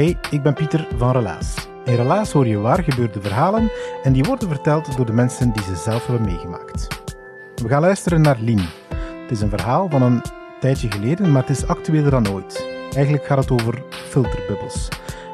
Hey, 0.00 0.16
ik 0.30 0.42
ben 0.42 0.54
Pieter 0.54 0.86
van 0.96 1.12
Relaas. 1.12 1.68
In 1.84 1.94
Relaas 1.94 2.32
hoor 2.32 2.46
je 2.46 2.58
waar 2.58 2.82
gebeurde 2.82 3.20
verhalen 3.20 3.70
en 4.02 4.12
die 4.12 4.24
worden 4.24 4.48
verteld 4.48 4.96
door 4.96 5.06
de 5.06 5.12
mensen 5.12 5.52
die 5.52 5.62
ze 5.62 5.76
zelf 5.76 6.06
hebben 6.06 6.26
meegemaakt. 6.26 6.88
We 7.54 7.68
gaan 7.68 7.80
luisteren 7.80 8.20
naar 8.20 8.36
Lien. 8.38 8.60
Het 9.22 9.30
is 9.30 9.40
een 9.40 9.48
verhaal 9.48 9.88
van 9.90 10.02
een 10.02 10.22
tijdje 10.60 10.90
geleden, 10.90 11.32
maar 11.32 11.40
het 11.40 11.56
is 11.56 11.66
actueler 11.66 12.10
dan 12.10 12.28
ooit. 12.28 12.66
Eigenlijk 12.94 13.24
gaat 13.24 13.38
het 13.38 13.50
over 13.50 13.82
filterbubbels. 13.90 14.88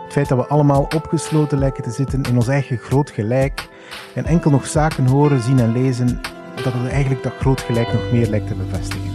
Het 0.05 0.13
feit 0.13 0.29
dat 0.29 0.39
we 0.39 0.47
allemaal 0.47 0.89
opgesloten 0.95 1.59
lijken 1.59 1.83
te 1.83 1.91
zitten 1.91 2.23
in 2.23 2.37
ons 2.37 2.49
eigen 2.49 2.79
groot 2.79 3.11
gelijk 3.11 3.69
en 4.15 4.25
enkel 4.25 4.51
nog 4.51 4.67
zaken 4.67 5.07
horen, 5.07 5.43
zien 5.43 5.59
en 5.59 5.73
lezen, 5.73 6.21
dat 6.65 6.73
het 6.73 6.89
eigenlijk 6.89 7.23
dat 7.23 7.37
groot 7.39 7.61
gelijk 7.61 7.93
nog 7.93 8.13
meer 8.13 8.29
lijkt 8.29 8.47
te 8.47 8.55
bevestigen. 8.55 9.13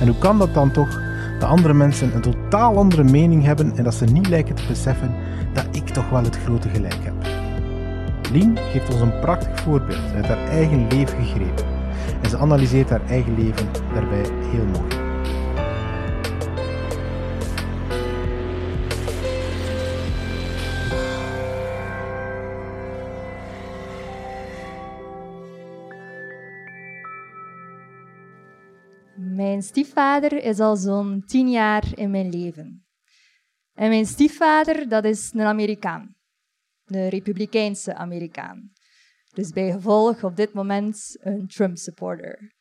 En 0.00 0.06
hoe 0.06 0.18
kan 0.18 0.38
dat 0.38 0.54
dan 0.54 0.70
toch 0.70 1.05
dat 1.38 1.48
andere 1.48 1.74
mensen 1.74 2.14
een 2.14 2.20
totaal 2.20 2.76
andere 2.76 3.04
mening 3.04 3.44
hebben 3.44 3.76
en 3.76 3.84
dat 3.84 3.94
ze 3.94 4.04
niet 4.04 4.28
lijken 4.28 4.54
te 4.54 4.62
beseffen 4.68 5.14
dat 5.52 5.66
ik 5.70 5.88
toch 5.88 6.08
wel 6.10 6.22
het 6.22 6.36
grote 6.36 6.68
gelijk 6.68 7.04
heb. 7.04 7.14
Lien 8.32 8.58
geeft 8.72 8.92
ons 8.92 9.00
een 9.00 9.20
prachtig 9.20 9.60
voorbeeld 9.60 10.12
uit 10.14 10.26
haar 10.26 10.48
eigen 10.48 10.86
leven 10.88 11.24
gegrepen. 11.24 11.64
En 12.22 12.30
ze 12.30 12.38
analyseert 12.38 12.90
haar 12.90 13.06
eigen 13.08 13.34
leven 13.34 13.66
daarbij 13.94 14.24
heel 14.52 14.64
mooi. 14.64 15.05
Mijn 29.36 29.62
stiefvader 29.62 30.32
is 30.44 30.60
al 30.60 30.76
zo'n 30.76 31.22
tien 31.26 31.50
jaar 31.50 31.84
in 31.94 32.10
mijn 32.10 32.30
leven. 32.30 32.86
En 33.74 33.88
mijn 33.88 34.06
stiefvader, 34.06 34.88
dat 34.88 35.04
is 35.04 35.30
een 35.32 35.40
Amerikaan. 35.40 36.16
Een 36.84 37.08
republikeinse 37.08 37.94
Amerikaan. 37.94 38.72
Dus 39.34 39.50
bij 39.50 39.70
gevolg 39.70 40.24
op 40.24 40.36
dit 40.36 40.52
moment 40.52 41.16
een 41.20 41.46
Trump-supporter. 41.46 42.54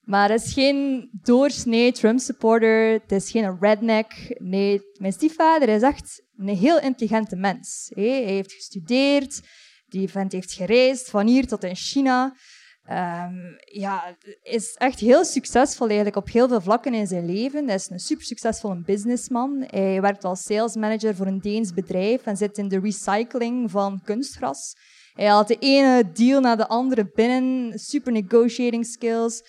Maar 0.00 0.30
het 0.30 0.42
is 0.42 0.52
geen 0.52 1.08
doorsnee 1.22 1.92
Trump-supporter, 1.92 2.92
het 2.92 3.12
is 3.12 3.30
geen 3.30 3.56
redneck. 3.60 4.36
Nee, 4.38 4.80
mijn 4.98 5.12
stiefvader 5.12 5.68
is 5.68 5.82
echt 5.82 6.22
een 6.36 6.56
heel 6.56 6.80
intelligente 6.80 7.36
mens. 7.36 7.90
Hij 7.94 8.22
heeft 8.22 8.52
gestudeerd, 8.52 9.40
die 9.86 10.08
vent 10.08 10.32
heeft 10.32 10.52
gereisd 10.52 11.10
van 11.10 11.26
hier 11.26 11.46
tot 11.46 11.64
in 11.64 11.76
China. 11.76 12.36
Ehm, 12.86 13.34
ja, 13.64 14.16
is 14.42 14.74
echt 14.74 15.00
heel 15.00 15.24
succesvol 15.24 15.86
eigenlijk 15.86 16.16
op 16.16 16.28
heel 16.28 16.48
veel 16.48 16.60
vlakken 16.60 16.94
in 16.94 17.06
zijn 17.06 17.26
leven. 17.26 17.66
Hij 17.66 17.74
is 17.74 17.90
een 17.90 17.98
super 17.98 18.24
succesvolle 18.24 18.82
businessman. 18.82 19.64
Hij 19.66 20.00
werkt 20.00 20.24
als 20.24 20.42
salesmanager 20.42 21.14
voor 21.14 21.26
een 21.26 21.40
Deens 21.40 21.72
bedrijf 21.72 22.26
en 22.26 22.36
zit 22.36 22.58
in 22.58 22.68
de 22.68 22.80
recycling 22.80 23.70
van 23.70 24.00
kunstgras. 24.04 24.74
Hij 25.12 25.26
haalt 25.26 25.48
de 25.48 25.58
ene 25.58 26.12
deal 26.12 26.40
na 26.40 26.56
de 26.56 26.68
andere 26.68 27.10
binnen, 27.14 27.78
super 27.78 28.12
negotiating 28.12 28.86
skills. 28.86 29.42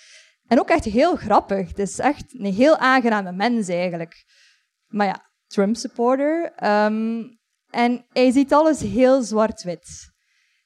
En 0.48 0.60
ook 0.60 0.70
echt 0.70 0.84
heel 0.84 1.16
grappig. 1.16 1.68
Het 1.68 1.80
is 1.80 2.00
echt 2.00 2.40
een 2.40 2.54
heel 2.54 2.78
aangename 2.78 3.32
mens 3.32 3.68
eigenlijk. 3.68 4.26
Maar 4.88 5.08
ja, 5.08 5.32
Trump-supporter. 5.48 6.52
Ehm, 6.56 7.24
en 7.70 8.06
hij 8.10 8.32
ziet 8.32 8.54
alles 8.54 8.82
heel 8.82 9.22
zwart-wit. 9.22 10.12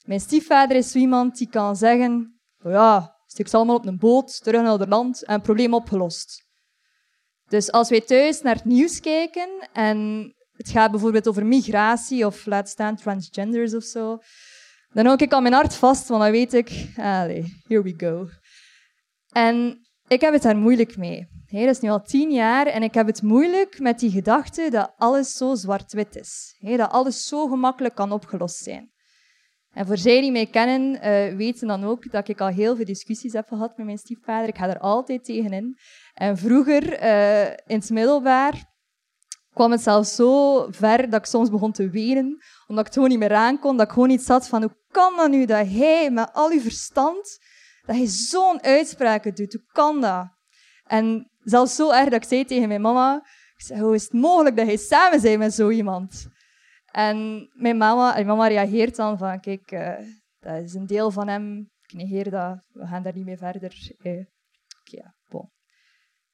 Mijn 0.05 0.19
stiefvader 0.19 0.77
is 0.77 0.91
zo 0.91 0.99
iemand 0.99 1.38
die 1.38 1.49
kan 1.49 1.75
zeggen... 1.75 2.41
"Oh 2.63 2.72
Ja, 2.72 3.19
stik 3.25 3.47
ze 3.47 3.55
allemaal 3.55 3.75
op 3.75 3.85
een 3.85 3.97
boot, 3.97 4.44
terug 4.44 4.61
naar 4.61 4.79
het 4.79 4.89
land 4.89 5.23
en 5.23 5.41
probleem 5.41 5.73
opgelost. 5.73 6.49
Dus 7.47 7.72
als 7.72 7.89
wij 7.89 8.01
thuis 8.01 8.41
naar 8.41 8.55
het 8.55 8.66
nieuws 8.66 8.99
kijken 8.99 9.69
en 9.73 10.31
het 10.51 10.69
gaat 10.69 10.91
bijvoorbeeld 10.91 11.27
over 11.27 11.45
migratie 11.45 12.25
of 12.25 12.45
laat 12.45 12.69
staan 12.69 12.95
transgenders 12.95 13.73
of 13.73 13.83
zo, 13.83 14.17
dan 14.94 15.05
hou 15.05 15.23
ik 15.23 15.33
al 15.33 15.41
mijn 15.41 15.53
hart 15.53 15.75
vast, 15.75 16.07
want 16.07 16.21
dan 16.21 16.31
weet 16.31 16.53
ik, 16.53 16.69
here 16.95 17.81
we 17.81 17.94
go. 17.97 18.27
En 19.29 19.81
ik 20.07 20.21
heb 20.21 20.33
het 20.33 20.41
daar 20.41 20.57
moeilijk 20.57 20.97
mee. 20.97 21.27
Dat 21.45 21.61
is 21.61 21.79
nu 21.79 21.89
al 21.89 22.01
tien 22.01 22.31
jaar 22.31 22.67
en 22.67 22.83
ik 22.83 22.94
heb 22.94 23.07
het 23.07 23.21
moeilijk 23.21 23.79
met 23.79 24.00
die 24.00 24.11
gedachte 24.11 24.69
dat 24.69 24.94
alles 24.97 25.33
zo 25.33 25.55
zwart-wit 25.55 26.16
is. 26.16 26.57
Dat 26.59 26.89
alles 26.89 27.27
zo 27.27 27.47
gemakkelijk 27.47 27.95
kan 27.95 28.11
opgelost 28.11 28.57
zijn. 28.57 28.91
En 29.73 29.85
voor 29.85 29.97
zij 29.97 30.21
die 30.21 30.31
mij 30.31 30.45
kennen, 30.45 31.01
eh, 31.01 31.35
weten 31.35 31.67
dan 31.67 31.83
ook 31.83 32.11
dat 32.11 32.27
ik 32.27 32.41
al 32.41 32.47
heel 32.47 32.75
veel 32.75 32.85
discussies 32.85 33.33
heb 33.33 33.47
gehad 33.47 33.77
met 33.77 33.85
mijn 33.85 33.97
stiefvader. 33.97 34.47
Ik 34.47 34.57
ga 34.57 34.69
er 34.69 34.79
altijd 34.79 35.25
tegenin. 35.25 35.77
En 36.13 36.37
vroeger, 36.37 36.93
eh, 36.93 37.47
in 37.47 37.79
het 37.79 37.89
middelbaar, 37.89 38.69
kwam 39.53 39.71
het 39.71 39.81
zelfs 39.81 40.15
zo 40.15 40.65
ver 40.69 41.09
dat 41.09 41.19
ik 41.19 41.25
soms 41.25 41.49
begon 41.49 41.71
te 41.71 41.89
wenen, 41.89 42.43
omdat 42.67 42.79
ik 42.79 42.85
het 42.85 42.93
gewoon 42.93 43.09
niet 43.09 43.19
meer 43.19 43.33
aankon, 43.33 43.77
dat 43.77 43.87
ik 43.87 43.93
gewoon 43.93 44.09
iets 44.09 44.27
had 44.27 44.47
van 44.47 44.61
hoe 44.61 44.75
kan 44.91 45.15
dat 45.15 45.29
nu 45.29 45.45
dat 45.45 45.67
hij 45.67 46.09
met 46.11 46.33
al 46.33 46.51
uw 46.51 46.59
verstand, 46.59 47.39
dat 47.85 47.95
hij 47.95 48.05
zo'n 48.05 48.63
uitspraken 48.63 49.35
doet, 49.35 49.53
hoe 49.53 49.65
kan 49.71 50.01
dat? 50.01 50.27
En 50.83 51.31
zelfs 51.43 51.75
zo 51.75 51.91
erg 51.91 52.09
dat 52.09 52.23
ik 52.23 52.29
zei 52.29 52.45
tegen 52.45 52.67
mijn 52.67 52.81
mama, 52.81 53.25
ik 53.55 53.77
hoe 53.77 53.95
is 53.95 54.03
het 54.03 54.13
mogelijk 54.13 54.57
dat 54.57 54.65
hij 54.65 54.77
samen 54.77 55.21
bent 55.21 55.38
met 55.38 55.53
zo 55.53 55.69
iemand? 55.69 56.27
En 56.91 57.50
mijn 57.53 57.78
mama, 57.78 58.16
en 58.18 58.25
mama 58.25 58.47
reageert 58.47 58.96
dan 58.96 59.18
van, 59.18 59.40
kijk, 59.40 59.72
eh, 59.72 60.06
dat 60.40 60.63
is 60.63 60.74
een 60.74 60.88
deel 60.88 61.12
van 61.12 61.28
hem, 61.28 61.69
ik 61.81 61.94
negeer 61.94 62.29
dat, 62.29 62.66
we 62.72 62.88
gaan 62.88 63.03
daar 63.03 63.16
niet 63.16 63.25
mee 63.25 63.38
verder. 63.38 63.91
Eh, 64.02 64.24
ja. 64.84 65.13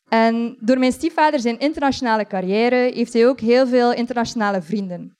En 0.08 0.58
door 0.60 0.80
mijn 0.80 0.92
stiefvader 0.92 1.40
zijn 1.40 1.60
internationale 1.60 2.26
carrière 2.26 2.76
heeft 2.76 3.14
hij 3.14 3.28
ook 3.28 3.40
heel 3.40 3.68
veel 3.68 3.94
internationale 3.94 4.62
vrienden. 4.62 5.18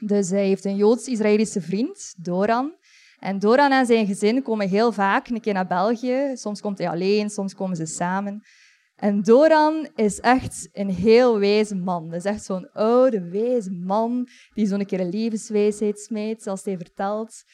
Dus 0.00 0.30
hij 0.30 0.46
heeft 0.46 0.64
een 0.64 0.76
Joods-Israëlische 0.76 1.60
vriend, 1.60 2.14
Doran. 2.16 2.74
En 3.18 3.38
Doran 3.38 3.72
en 3.72 3.86
zijn 3.86 4.06
gezin 4.06 4.42
komen 4.42 4.68
heel 4.68 4.92
vaak 4.92 5.28
een 5.28 5.40
keer 5.40 5.54
naar 5.54 5.66
België. 5.66 6.30
Soms 6.34 6.60
komt 6.60 6.78
hij 6.78 6.88
alleen, 6.88 7.30
soms 7.30 7.54
komen 7.54 7.76
ze 7.76 7.86
samen. 7.86 8.42
En 8.96 9.22
Doran 9.22 9.88
is 9.94 10.20
echt 10.20 10.68
een 10.72 10.90
heel 10.90 11.38
wijze 11.38 11.74
man. 11.74 12.04
Dat 12.10 12.18
is 12.18 12.24
echt 12.24 12.44
zo'n 12.44 12.72
oude, 12.72 13.28
wijze 13.28 13.70
man 13.70 14.28
die 14.54 14.66
zo'n 14.66 14.84
keer 14.84 15.00
een 15.00 15.10
levenswijsheid 15.10 16.00
smijt, 16.00 16.42
zoals 16.42 16.64
hij 16.64 16.76
vertelt. 16.76 17.44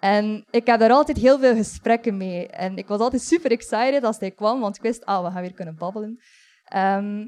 En 0.00 0.44
ik 0.50 0.66
heb 0.66 0.80
daar 0.80 0.90
altijd 0.90 1.18
heel 1.18 1.38
veel 1.38 1.54
gesprekken 1.54 2.16
mee. 2.16 2.46
En 2.46 2.76
ik 2.76 2.86
was 2.86 3.00
altijd 3.00 3.22
super 3.22 3.50
excited 3.50 4.04
als 4.04 4.18
hij 4.18 4.30
kwam, 4.30 4.60
want 4.60 4.76
ik 4.76 4.82
wist, 4.82 5.04
ah, 5.04 5.24
we 5.24 5.30
gaan 5.30 5.40
weer 5.40 5.54
kunnen 5.54 5.76
babbelen. 5.76 6.20
Ehm, 6.64 7.26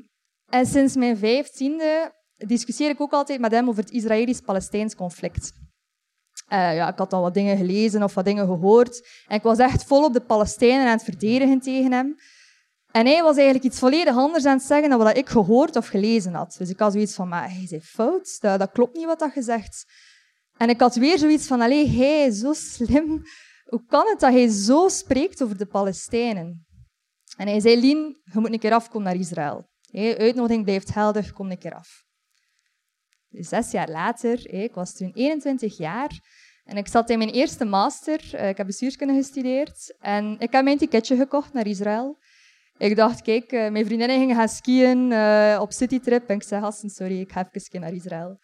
en 0.49 0.67
sinds 0.67 0.97
mijn 0.97 1.17
vijftiende 1.17 2.13
discussieer 2.37 2.91
ik 2.91 3.01
ook 3.01 3.13
altijd 3.13 3.41
met 3.41 3.51
hem 3.51 3.69
over 3.69 3.83
het 3.83 3.93
Israëlisch-Palestijns 3.93 4.95
conflict. 4.95 5.53
Eh, 6.49 6.75
ja, 6.75 6.89
ik 6.89 6.99
had 6.99 7.13
al 7.13 7.23
wat 7.23 7.35
dingen 7.35 7.57
gelezen 7.57 8.03
of 8.03 8.15
wat 8.15 8.25
dingen 8.25 8.47
gehoord. 8.47 9.09
En 9.27 9.37
ik 9.37 9.43
was 9.43 9.59
echt 9.59 9.85
vol 9.85 10.05
op 10.05 10.13
de 10.13 10.21
Palestijnen 10.21 10.87
aan 10.87 10.93
het 10.93 11.05
verdedigen 11.05 11.61
tegen 11.61 11.93
hem. 11.93 12.17
En 12.93 13.07
hij 13.07 13.23
was 13.23 13.37
eigenlijk 13.37 13.65
iets 13.65 13.79
volledig 13.79 14.15
anders 14.15 14.45
aan 14.45 14.57
het 14.57 14.67
zeggen 14.67 14.89
dan 14.91 14.99
wat 14.99 15.17
ik 15.17 15.29
gehoord 15.29 15.77
of 15.77 15.87
gelezen 15.87 16.35
had. 16.35 16.55
Dus 16.59 16.71
ik 16.71 16.79
had 16.79 16.93
zoiets 16.93 17.15
van, 17.15 17.29
maar 17.29 17.51
hij 17.55 17.67
zei 17.67 17.81
fout, 17.81 18.41
dat, 18.41 18.71
klopt 18.73 18.97
niet 18.97 19.05
wat 19.05 19.19
dat 19.19 19.33
gezegd. 19.33 19.85
En 20.57 20.69
ik 20.69 20.81
had 20.81 20.95
weer 20.95 21.19
zoiets 21.19 21.47
van, 21.47 21.61
allee, 21.61 21.89
hij, 21.89 22.31
zo 22.31 22.53
slim. 22.53 23.23
Hoe 23.65 23.85
kan 23.87 24.07
het 24.07 24.21
dat 24.21 24.33
hij 24.33 24.49
zo 24.49 24.89
spreekt 24.89 25.43
over 25.43 25.59
de 25.59 25.67
Palestijnen? 25.67 26.67
En 27.37 27.49
hij 27.49 27.61
zei, 27.61 27.81
Lien, 27.81 28.21
je 28.25 28.41
moet 28.41 28.53
een 28.53 28.59
keer 28.59 28.73
afkomen 28.73 29.07
naar 29.07 29.21
Israël. 29.21 29.69
Hey, 29.91 30.19
uitnodiging 30.19 30.65
blijft 30.65 30.95
helder, 30.95 31.33
kom 31.33 31.51
een 31.51 31.59
keer 31.59 31.75
af. 31.75 32.05
zes 33.29 33.71
jaar 33.71 33.89
later, 33.89 34.53
ik 34.53 34.75
was 34.75 34.95
toen 34.95 35.11
21 35.15 35.77
jaar, 35.77 36.21
en 36.71 36.77
ik 36.77 36.89
zat 36.89 37.11
in 37.11 37.19
mijn 37.19 37.31
eerste 37.31 37.65
master. 37.65 38.35
Eh, 38.35 38.49
ik 38.49 38.57
heb 38.57 38.67
bestuurskunde 38.67 39.15
gestudeerd. 39.15 39.97
En 39.99 40.37
ik 40.39 40.53
heb 40.53 40.65
mijn 40.65 40.79
ticketje 40.79 41.17
gekocht 41.17 41.53
naar 41.53 41.67
Israël. 41.67 42.19
Ik 42.81 42.97
dacht, 42.97 43.23
kijk, 43.23 43.53
eh, 43.53 43.71
mijn 43.71 43.85
vriendinnen 43.85 44.19
gingen 44.19 44.37
gaan 44.37 44.49
skiën 44.49 45.11
uh, 45.11 45.59
op 45.61 45.73
citytrip. 45.73 46.29
En 46.29 46.35
ik 46.35 46.43
zei, 46.43 46.63
gasten, 46.63 46.91
sorry, 46.91 47.21
ik 47.21 47.33
ga 47.33 47.49
even 47.53 47.81
naar 47.81 47.93
Israël. 47.93 48.39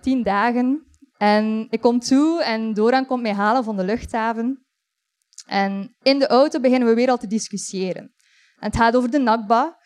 tien 0.00 0.22
dagen. 0.22 0.86
En 1.16 1.66
ik 1.70 1.80
kom 1.80 1.98
toe 1.98 2.42
en 2.42 2.74
Doran 2.74 3.06
komt 3.06 3.22
mij 3.22 3.32
halen 3.32 3.64
van 3.64 3.76
de 3.76 3.84
luchthaven. 3.84 4.66
En 5.46 5.96
in 6.02 6.18
de 6.18 6.26
auto 6.26 6.60
beginnen 6.60 6.88
we 6.88 6.94
weer 6.94 7.10
al 7.10 7.18
te 7.18 7.26
discussiëren. 7.26 8.02
En 8.58 8.66
het 8.66 8.76
gaat 8.76 8.96
over 8.96 9.10
de 9.10 9.18
Nakba. 9.18 9.78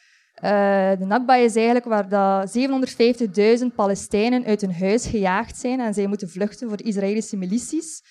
De 0.98 1.04
Nakba 1.06 1.34
is 1.34 1.56
eigenlijk 1.56 2.08
waar 2.08 2.48
750.000 3.60 3.66
Palestijnen 3.74 4.44
uit 4.44 4.60
hun 4.60 4.74
huis 4.74 5.06
gejaagd 5.06 5.56
zijn 5.56 5.80
en 5.80 5.94
zij 5.94 6.06
moeten 6.06 6.28
vluchten 6.28 6.68
voor 6.68 6.76
de 6.76 6.84
Israëlische 6.84 7.36
milities. 7.36 8.02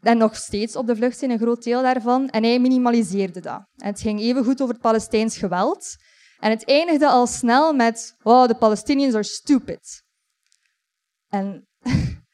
En 0.00 0.18
nog 0.18 0.36
steeds 0.36 0.76
op 0.76 0.86
de 0.86 0.96
vlucht 0.96 1.18
zijn, 1.18 1.30
een 1.30 1.38
groot 1.38 1.62
deel 1.62 1.82
daarvan. 1.82 2.28
En 2.28 2.42
hij 2.42 2.60
minimaliseerde 2.60 3.40
dat. 3.40 3.66
En 3.76 3.86
het 3.86 4.00
ging 4.00 4.20
even 4.20 4.44
goed 4.44 4.60
over 4.60 4.74
het 4.74 4.82
Palestijns 4.82 5.36
geweld. 5.38 5.96
En 6.38 6.50
het 6.50 6.64
eindigde 6.64 7.08
al 7.08 7.26
snel 7.26 7.72
met, 7.72 8.16
oh, 8.22 8.46
de 8.46 8.54
Palestinians 8.54 9.14
are 9.14 9.22
stupid. 9.22 10.02
En 11.28 11.68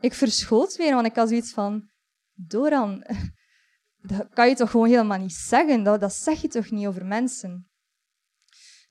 ik 0.00 0.14
verschoot 0.14 0.76
weer, 0.76 0.94
want 0.94 1.06
ik 1.06 1.16
had 1.16 1.28
zoiets 1.28 1.52
van, 1.52 1.88
Doran, 2.32 3.04
dat 4.08 4.28
kan 4.28 4.48
je 4.48 4.54
toch 4.54 4.70
gewoon 4.70 4.88
helemaal 4.88 5.18
niet 5.18 5.32
zeggen? 5.32 5.82
Dat, 5.82 6.00
dat 6.00 6.14
zeg 6.14 6.40
je 6.40 6.48
toch 6.48 6.70
niet 6.70 6.86
over 6.86 7.06
mensen? 7.06 7.69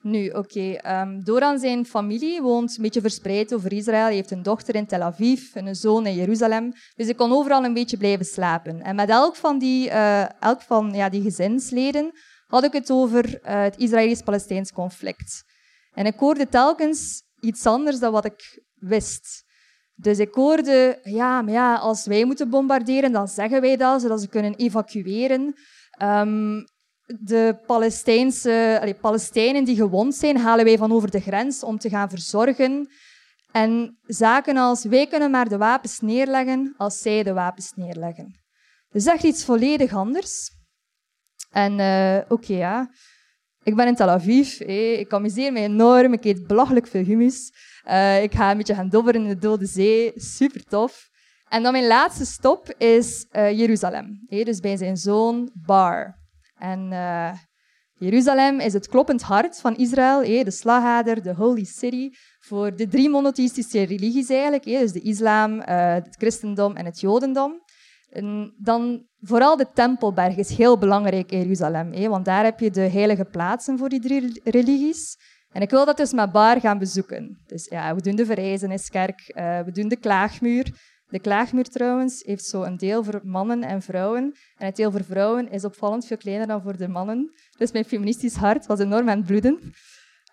Nu, 0.01 0.27
oké. 0.27 0.37
Okay, 0.37 0.75
ehm, 0.75 1.21
Doran 1.23 1.59
zijn 1.59 1.85
familie 1.85 2.41
woont 2.41 2.77
een 2.77 2.83
beetje 2.83 3.01
verspreid 3.01 3.53
over 3.53 3.73
Israël. 3.73 4.03
Hij 4.03 4.13
heeft 4.13 4.31
een 4.31 4.43
dochter 4.43 4.75
in 4.75 4.85
Tel 4.85 5.01
Aviv 5.01 5.55
en 5.55 5.65
een 5.65 5.75
zoon 5.75 6.05
in 6.05 6.15
Jeruzalem. 6.15 6.73
Dus 6.95 7.07
ik 7.07 7.17
kon 7.17 7.31
overal 7.31 7.63
een 7.63 7.73
beetje 7.73 7.97
blijven 7.97 8.25
slapen. 8.25 8.81
En 8.81 8.95
met 8.95 9.09
elk 9.09 9.35
van 9.35 9.59
die, 9.59 9.87
uh, 9.87 10.41
elk 10.41 10.61
van, 10.61 10.91
ja, 10.93 11.09
die 11.09 11.21
gezinsleden 11.21 12.11
had 12.47 12.63
ik 12.63 12.73
het 12.73 12.91
over 12.91 13.25
uh, 13.25 13.61
het 13.61 13.77
Israëlisch-Palestijns 13.77 14.71
conflict. 14.71 15.43
En 15.91 16.05
ik 16.05 16.19
hoorde 16.19 16.47
telkens 16.47 17.23
iets 17.39 17.65
anders 17.65 17.99
dan 17.99 18.11
wat 18.11 18.25
ik 18.25 18.63
wist. 18.75 19.43
Dus 19.95 20.19
ik 20.19 20.33
hoorde, 20.33 20.99
ja, 21.03 21.41
maar 21.41 21.53
ja, 21.53 21.75
als 21.75 22.05
wij 22.05 22.25
moeten 22.25 22.49
bombarderen, 22.49 23.11
dan 23.11 23.27
zeggen 23.27 23.61
wij 23.61 23.77
dat, 23.77 24.01
zodat 24.01 24.21
ze 24.21 24.27
kunnen 24.27 24.55
evacueren. 24.55 25.55
Um, 26.01 26.63
de 27.19 27.59
Palestijnse, 27.65 28.95
Palestijnen 29.01 29.63
die 29.63 29.75
gewond 29.75 30.15
zijn, 30.15 30.37
halen 30.37 30.65
wij 30.65 30.77
van 30.77 30.91
over 30.91 31.11
de 31.11 31.19
grens 31.19 31.63
om 31.63 31.77
te 31.77 31.89
gaan 31.89 32.09
verzorgen. 32.09 32.89
En 33.51 33.97
zaken 34.05 34.57
als 34.57 34.83
wij 34.83 35.07
kunnen 35.07 35.31
maar 35.31 35.49
de 35.49 35.57
wapens 35.57 35.99
neerleggen 35.99 36.73
als 36.77 36.99
zij 36.99 37.23
de 37.23 37.33
wapens 37.33 37.71
neerleggen. 37.75 38.39
Dus 38.89 39.05
echt 39.05 39.23
iets 39.23 39.45
volledig 39.45 39.93
anders. 39.93 40.51
En 41.49 41.79
uh, 41.79 42.31
oké, 42.31 42.53
ja. 42.53 42.89
Ik 43.63 43.75
ben 43.75 43.87
in 43.87 43.95
Tel 43.95 44.09
Aviv. 44.09 44.59
Ik 44.99 45.13
amuseer 45.13 45.53
me 45.53 45.59
enorm. 45.59 46.13
Ik 46.13 46.25
eet 46.25 46.47
belachelijk 46.47 46.87
veel 46.87 47.03
hummus. 47.03 47.53
Uh, 47.87 48.23
ik 48.23 48.33
ga 48.33 48.51
een 48.51 48.57
beetje 48.57 48.75
gaan 48.75 48.89
dobberen 48.89 49.21
in 49.21 49.27
de 49.27 49.37
Dode 49.37 49.65
Zee. 49.65 50.11
Super 50.15 50.63
tof. 50.63 51.09
En 51.49 51.63
dan 51.63 51.71
mijn 51.71 51.87
laatste 51.87 52.25
stop 52.25 52.73
is 52.77 53.25
uh, 53.31 53.57
Jeruzalem. 53.57 54.25
Dus 54.27 54.59
bij 54.59 54.77
zijn 54.77 54.97
zoon 54.97 55.51
Bar. 55.65 56.18
En 56.59 56.91
uh, 56.91 57.31
Jeruzalem 57.93 58.59
is 58.59 58.73
het 58.73 58.87
kloppend 58.87 59.21
hart 59.21 59.59
van 59.59 59.75
Israël, 59.75 60.43
de 60.43 60.51
slagader, 60.51 61.23
de 61.23 61.33
holy 61.33 61.63
city, 61.63 62.09
voor 62.39 62.75
de 62.75 62.87
drie 62.87 63.09
monotheïstische 63.09 63.83
religies 63.83 64.29
eigenlijk, 64.29 64.63
dus 64.63 64.91
de 64.91 65.01
islam, 65.01 65.53
uh, 65.59 65.93
het 65.93 66.15
christendom 66.17 66.75
en 66.75 66.85
het 66.85 66.99
jodendom. 66.99 67.61
En 68.09 68.53
dan 68.57 69.05
vooral 69.19 69.57
de 69.57 69.71
Tempelberg 69.73 70.35
is 70.35 70.57
heel 70.57 70.77
belangrijk 70.77 71.31
in 71.31 71.39
Jeruzalem, 71.39 72.09
want 72.09 72.25
daar 72.25 72.43
heb 72.43 72.59
je 72.59 72.71
de 72.71 72.89
heilige 72.89 73.25
plaatsen 73.25 73.77
voor 73.77 73.89
die 73.89 73.99
drie 73.99 74.41
religies. 74.43 75.17
En 75.49 75.61
ik 75.61 75.69
wil 75.69 75.85
dat 75.85 75.97
dus 75.97 76.13
met 76.13 76.31
Bar 76.31 76.59
gaan 76.59 76.77
bezoeken. 76.77 77.43
Dus 77.45 77.65
ja, 77.65 77.95
we 77.95 78.01
doen 78.01 78.15
de 78.15 78.25
Verrijzeniskerk, 78.25 79.33
uh, 79.35 79.59
we 79.59 79.71
doen 79.71 79.87
de 79.87 79.97
Klaagmuur. 79.97 80.73
De 81.09 81.19
klaagmuur 81.19 81.63
trouwens 81.63 82.23
heeft 82.23 82.45
zo 82.45 82.63
een 82.63 82.77
deel 82.77 83.03
voor 83.03 83.21
mannen 83.23 83.63
en 83.63 83.81
vrouwen. 83.81 84.35
En 84.57 84.65
het 84.65 84.75
deel 84.75 84.91
voor 84.91 85.03
vrouwen 85.03 85.49
is 85.49 85.65
opvallend 85.65 86.05
veel 86.05 86.17
kleiner 86.17 86.47
dan 86.47 86.61
voor 86.61 86.77
de 86.77 86.87
mannen. 86.87 87.33
Dus 87.57 87.71
mijn 87.71 87.85
feministisch 87.85 88.35
hart 88.35 88.65
was 88.65 88.79
enorm 88.79 89.09
aan 89.09 89.17
het 89.17 89.25
bloeden. 89.25 89.53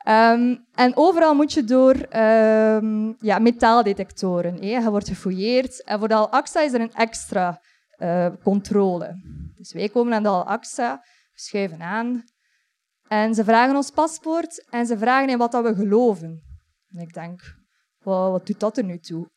Um, 0.09 0.67
en 0.75 0.97
overal 0.97 1.35
moet 1.35 1.53
je 1.53 1.65
door 1.65 1.95
um, 1.95 3.17
ja, 3.21 3.39
metaaldetectoren. 3.39 4.55
Hè. 4.55 4.79
Je 4.79 4.91
wordt 4.91 5.09
gefouilleerd. 5.09 5.85
En 5.85 5.99
voor 5.99 6.09
de 6.09 6.15
Al-Aqsa 6.15 6.61
is 6.61 6.73
er 6.73 6.81
een 6.81 6.95
extra 6.95 7.61
uh, 7.99 8.29
controle. 8.43 9.21
Dus 9.57 9.73
wij 9.73 9.89
komen 9.89 10.15
aan 10.15 10.23
de 10.23 10.29
Al-Aqsa, 10.29 11.05
schuiven 11.33 11.81
aan. 11.81 12.25
En 13.09 13.35
ze 13.35 13.45
vragen 13.45 13.77
ons 13.77 13.91
paspoort 13.91 14.67
en 14.71 14.87
ze 14.87 14.99
vragen 14.99 15.29
in 15.29 15.39
wat 15.39 15.53
dat 15.53 15.65
we 15.65 15.75
geloven. 15.75 16.43
En 16.89 17.01
ik 17.01 17.13
denk, 17.13 17.41
wat 18.03 18.47
doet 18.47 18.61
dat 18.61 18.77
er 18.77 18.85
nu 18.85 18.99
toe? 18.99 19.35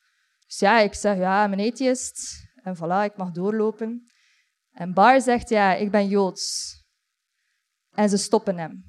Dus 0.49 0.59
ja, 0.59 0.79
ik 0.79 0.93
zeg, 0.93 1.17
ja, 1.17 1.47
mijn 1.47 1.71
atheist. 1.71 2.47
En 2.63 2.75
voilà, 2.75 3.03
ik 3.03 3.17
mag 3.17 3.31
doorlopen. 3.31 4.11
En 4.71 4.93
Bar 4.93 5.21
zegt, 5.21 5.49
ja, 5.49 5.73
ik 5.73 5.91
ben 5.91 6.07
Joods. 6.07 6.77
En 7.91 8.09
ze 8.09 8.17
stoppen 8.17 8.57
hem. 8.57 8.83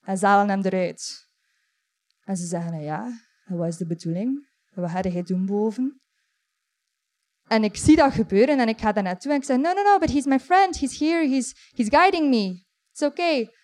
En 0.00 0.18
ze 0.18 0.26
halen 0.26 0.48
hem 0.48 0.62
eruit. 0.62 1.28
En 2.20 2.36
ze 2.36 2.46
zeggen, 2.46 2.80
ja, 2.80 3.12
wat 3.46 3.66
is 3.66 3.76
de 3.76 3.86
bedoeling? 3.86 4.48
Wat 4.74 4.90
ga 4.90 5.00
jij 5.00 5.22
doen 5.22 5.46
boven? 5.46 6.00
En 7.46 7.64
ik 7.64 7.76
zie 7.76 7.96
dat 7.96 8.12
gebeuren 8.12 8.58
en 8.60 8.68
ik 8.68 8.80
ga 8.80 8.92
daar 8.92 9.02
naartoe 9.02 9.30
en 9.30 9.36
ik 9.36 9.44
zeg, 9.44 9.56
no, 9.56 9.72
no, 9.72 9.82
no, 9.82 9.98
but 9.98 10.10
he's 10.10 10.24
my 10.24 10.40
friend. 10.40 10.78
He's 10.78 10.98
here. 10.98 11.28
He's, 11.28 11.70
he's 11.74 11.88
guiding 11.88 12.30
me. 12.30 12.64
It's 12.90 13.02
okay. 13.02 13.54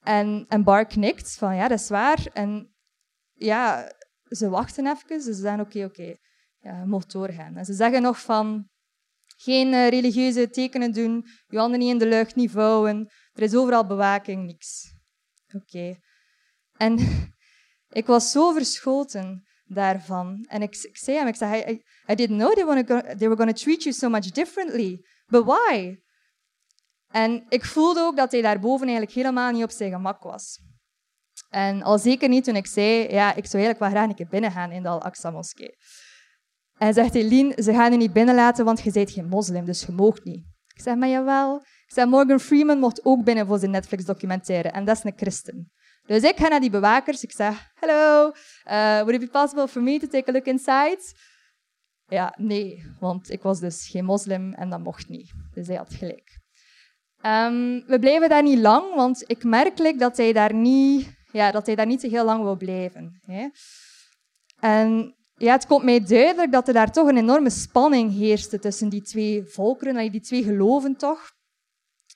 En, 0.00 0.44
en 0.48 0.64
Bar 0.64 0.86
knikt 0.86 1.36
van, 1.36 1.56
ja, 1.56 1.68
dat 1.68 1.80
is 1.80 1.88
waar. 1.88 2.26
En 2.32 2.74
ja, 3.32 3.92
ze 4.28 4.48
wachten 4.48 4.86
even. 4.86 5.20
Ze 5.20 5.32
zeggen, 5.32 5.60
oké, 5.60 5.84
oké 5.84 6.16
mocht 6.84 7.12
doorgaan. 7.12 7.56
En 7.56 7.64
ze 7.64 7.72
zeggen 7.72 8.02
nog 8.02 8.20
van 8.20 8.68
geen 9.36 9.72
uh, 9.72 9.88
religieuze 9.88 10.50
tekenen 10.50 10.92
doen, 10.92 11.26
je 11.46 11.58
handen 11.58 11.78
niet 11.78 11.90
in 11.90 11.98
de 11.98 12.06
lucht, 12.06 12.34
niet 12.34 12.50
vouwen. 12.50 13.10
Er 13.32 13.42
is 13.42 13.54
overal 13.54 13.86
bewaking, 13.86 14.46
niks. 14.46 14.94
Oké. 15.54 15.98
En 16.76 16.98
ik 18.00 18.06
was 18.06 18.30
zo 18.30 18.52
verschoten 18.52 19.46
daarvan. 19.64 20.44
En 20.48 20.62
ik, 20.62 20.76
ik 20.82 20.96
zei 20.96 21.16
hem, 21.16 21.26
ik 21.26 21.34
zei, 21.34 21.62
I, 21.62 21.82
I 22.12 22.14
didn't 22.14 22.38
know 22.38 22.54
they, 22.54 22.84
they 23.16 23.28
were 23.28 23.36
going 23.36 23.56
to 23.56 23.62
treat 23.62 23.82
you 23.82 23.94
so 23.94 24.08
much 24.08 24.30
differently. 24.30 25.04
But 25.26 25.44
why? 25.44 25.96
En 27.08 27.46
ik 27.48 27.64
voelde 27.64 28.00
ook 28.00 28.16
dat 28.16 28.32
hij 28.32 28.42
daarboven 28.42 28.86
eigenlijk 28.86 29.16
helemaal 29.16 29.52
niet 29.52 29.62
op 29.62 29.70
zijn 29.70 29.90
gemak 29.90 30.22
was. 30.22 30.58
En 31.48 31.82
al 31.82 31.98
zeker 31.98 32.28
niet 32.28 32.44
toen 32.44 32.56
ik 32.56 32.66
zei, 32.66 33.12
ja, 33.12 33.34
ik 33.34 33.46
zou 33.46 33.62
eigenlijk 33.62 33.78
wel 33.78 33.90
graag 33.90 34.08
een 34.08 34.14
keer 34.14 34.28
binnengaan 34.28 34.70
in 34.70 34.82
de 34.82 34.88
Al-Aqsa-moskee. 34.88 35.76
En 36.78 36.94
zegt 36.94 37.14
Eline, 37.14 37.62
ze 37.62 37.72
gaan 37.72 37.92
je 37.92 37.98
niet 37.98 38.12
binnenlaten, 38.12 38.64
want 38.64 38.80
je 38.80 38.92
bent 38.92 39.10
geen 39.10 39.28
moslim, 39.28 39.64
dus 39.64 39.82
je 39.86 39.92
moogt 39.92 40.24
niet. 40.24 40.44
Ik 40.74 40.82
zeg, 40.82 40.96
maar 40.96 41.08
jawel. 41.08 41.56
Ik 41.56 41.92
zeg, 41.92 42.06
Morgan 42.06 42.40
Freeman 42.40 42.78
mocht 42.78 43.04
ook 43.04 43.24
binnen 43.24 43.46
voor 43.46 43.58
zijn 43.58 43.70
Netflix-documentaire. 43.70 44.68
En 44.68 44.84
dat 44.84 44.96
is 44.96 45.04
een 45.04 45.12
christen. 45.16 45.72
Dus 46.06 46.22
ik 46.22 46.36
ga 46.36 46.48
naar 46.48 46.60
die 46.60 46.70
bewakers. 46.70 47.22
Ik 47.22 47.32
zeg, 47.32 47.70
hello, 47.74 48.26
uh, 48.26 48.32
would 49.00 49.10
it 49.12 49.20
be 49.20 49.28
possible 49.28 49.68
for 49.68 49.82
me 49.82 49.98
to 49.98 50.06
take 50.06 50.30
a 50.30 50.32
look 50.32 50.44
inside? 50.44 50.98
Ja, 52.08 52.34
nee, 52.36 52.82
want 53.00 53.30
ik 53.30 53.42
was 53.42 53.60
dus 53.60 53.88
geen 53.88 54.04
moslim 54.04 54.52
en 54.52 54.70
dat 54.70 54.80
mocht 54.80 55.08
niet. 55.08 55.32
Dus 55.54 55.66
hij 55.66 55.76
had 55.76 55.94
gelijk. 55.94 56.38
Um, 57.22 57.84
we 57.86 57.98
blijven 58.00 58.28
daar 58.28 58.42
niet 58.42 58.58
lang, 58.58 58.94
want 58.94 59.24
ik 59.26 59.44
merk 59.44 59.98
dat 59.98 60.16
hij 60.16 60.32
daar 60.32 60.54
niet, 60.54 61.16
ja, 61.32 61.50
dat 61.50 61.66
hij 61.66 61.74
daar 61.74 61.86
niet 61.86 62.00
zo 62.00 62.08
heel 62.08 62.24
lang 62.24 62.42
wil 62.42 62.56
blijven. 62.56 63.20
Hè. 63.24 63.48
En 64.60 65.15
ja, 65.38 65.52
het 65.52 65.66
komt 65.66 65.84
mij 65.84 66.04
duidelijk 66.04 66.52
dat 66.52 66.68
er 66.68 66.74
daar 66.74 66.92
toch 66.92 67.08
een 67.08 67.16
enorme 67.16 67.50
spanning 67.50 68.12
heerste 68.12 68.58
tussen 68.58 68.88
die 68.88 69.02
twee 69.02 69.44
volkeren, 69.44 70.10
die 70.12 70.20
twee 70.20 70.42
geloven 70.42 70.96
toch. 70.96 71.34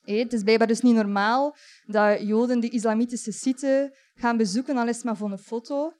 Het 0.00 0.32
is 0.32 0.42
blijkbaar 0.42 0.66
dus 0.66 0.80
niet 0.80 0.94
normaal 0.94 1.56
dat 1.86 2.20
Joden 2.20 2.60
de 2.60 2.68
islamitische 2.68 3.32
site 3.32 3.96
gaan 4.14 4.36
bezoeken, 4.36 4.76
al 4.76 4.88
is 4.88 4.96
het 4.96 5.04
maar 5.04 5.16
voor 5.16 5.30
een 5.30 5.38
foto. 5.38 5.92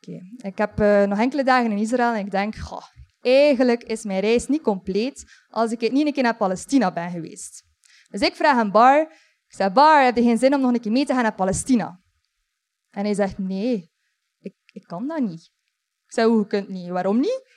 Okay. 0.00 0.20
Ik 0.36 0.58
heb 0.58 0.80
uh, 0.80 1.04
nog 1.04 1.18
enkele 1.18 1.44
dagen 1.44 1.70
in 1.70 1.78
Israël 1.78 2.12
en 2.12 2.24
ik 2.24 2.30
denk, 2.30 2.56
goh, 2.56 2.86
eigenlijk 3.20 3.82
is 3.82 4.04
mijn 4.04 4.20
reis 4.20 4.46
niet 4.46 4.62
compleet 4.62 5.24
als 5.48 5.70
ik 5.70 5.92
niet 5.92 6.06
een 6.06 6.12
keer 6.12 6.22
naar 6.22 6.36
Palestina 6.36 6.92
ben 6.92 7.10
geweest. 7.10 7.62
Dus 8.10 8.20
ik 8.20 8.34
vraag 8.34 8.60
een 8.60 8.70
Bar, 8.70 9.00
ik 9.46 9.54
zeg, 9.54 9.72
Bar, 9.72 10.04
heb 10.04 10.16
je 10.16 10.22
geen 10.22 10.38
zin 10.38 10.54
om 10.54 10.60
nog 10.60 10.72
een 10.72 10.80
keer 10.80 10.92
mee 10.92 11.06
te 11.06 11.12
gaan 11.12 11.22
naar 11.22 11.34
Palestina? 11.34 12.00
En 12.90 13.04
hij 13.04 13.14
zegt, 13.14 13.38
nee, 13.38 13.89
ik 14.72 14.82
kan 14.82 15.06
dat 15.06 15.20
niet. 15.20 15.50
Ik 16.06 16.12
zei, 16.12 16.28
hoe 16.28 16.46
kunt 16.46 16.68
niet? 16.68 16.88
Waarom 16.88 17.20
niet? 17.20 17.48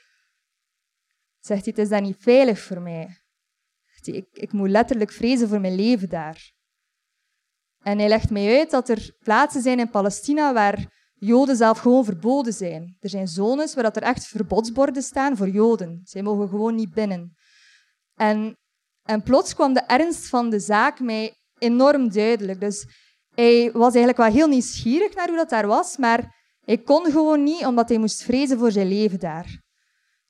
Zegt 1.40 1.64
hij, 1.64 1.72
het 1.76 1.84
is 1.84 1.88
dan 1.88 2.02
niet 2.02 2.16
veilig 2.18 2.60
voor 2.60 2.80
mij. 2.80 3.18
ik, 4.02 4.26
ik 4.32 4.52
moet 4.52 4.68
letterlijk 4.68 5.10
vrezen 5.10 5.48
voor 5.48 5.60
mijn 5.60 5.74
leven 5.74 6.08
daar. 6.08 6.52
En 7.82 7.98
hij 7.98 8.08
legt 8.08 8.30
mij 8.30 8.58
uit 8.58 8.70
dat 8.70 8.88
er 8.88 9.16
plaatsen 9.18 9.62
zijn 9.62 9.78
in 9.78 9.90
Palestina 9.90 10.52
waar 10.52 10.92
Joden 11.14 11.56
zelf 11.56 11.78
gewoon 11.78 12.04
verboden 12.04 12.52
zijn. 12.52 12.96
Er 13.00 13.08
zijn 13.08 13.28
zones 13.28 13.74
waar 13.74 13.84
dat 13.84 13.96
er 13.96 14.02
echt 14.02 14.26
verbodsborden 14.26 15.02
staan 15.02 15.36
voor 15.36 15.48
Joden. 15.48 16.00
Zij 16.04 16.22
mogen 16.22 16.48
gewoon 16.48 16.74
niet 16.74 16.94
binnen. 16.94 17.34
En, 18.14 18.58
en 19.02 19.22
plots 19.22 19.54
kwam 19.54 19.72
de 19.72 19.80
ernst 19.80 20.28
van 20.28 20.50
de 20.50 20.60
zaak 20.60 21.00
mij 21.00 21.34
enorm 21.58 22.12
duidelijk. 22.12 22.60
Dus 22.60 22.86
hij 23.34 23.72
was 23.72 23.94
eigenlijk 23.94 24.16
wel 24.16 24.32
heel 24.32 24.48
nieuwsgierig 24.48 25.14
naar 25.14 25.28
hoe 25.28 25.36
dat 25.36 25.50
daar 25.50 25.66
was, 25.66 25.96
maar 25.96 26.43
hij 26.64 26.78
kon 26.78 27.10
gewoon 27.10 27.42
niet, 27.42 27.66
omdat 27.66 27.88
hij 27.88 27.98
moest 27.98 28.22
vrezen 28.22 28.58
voor 28.58 28.72
zijn 28.72 28.88
leven 28.88 29.18
daar. 29.18 29.62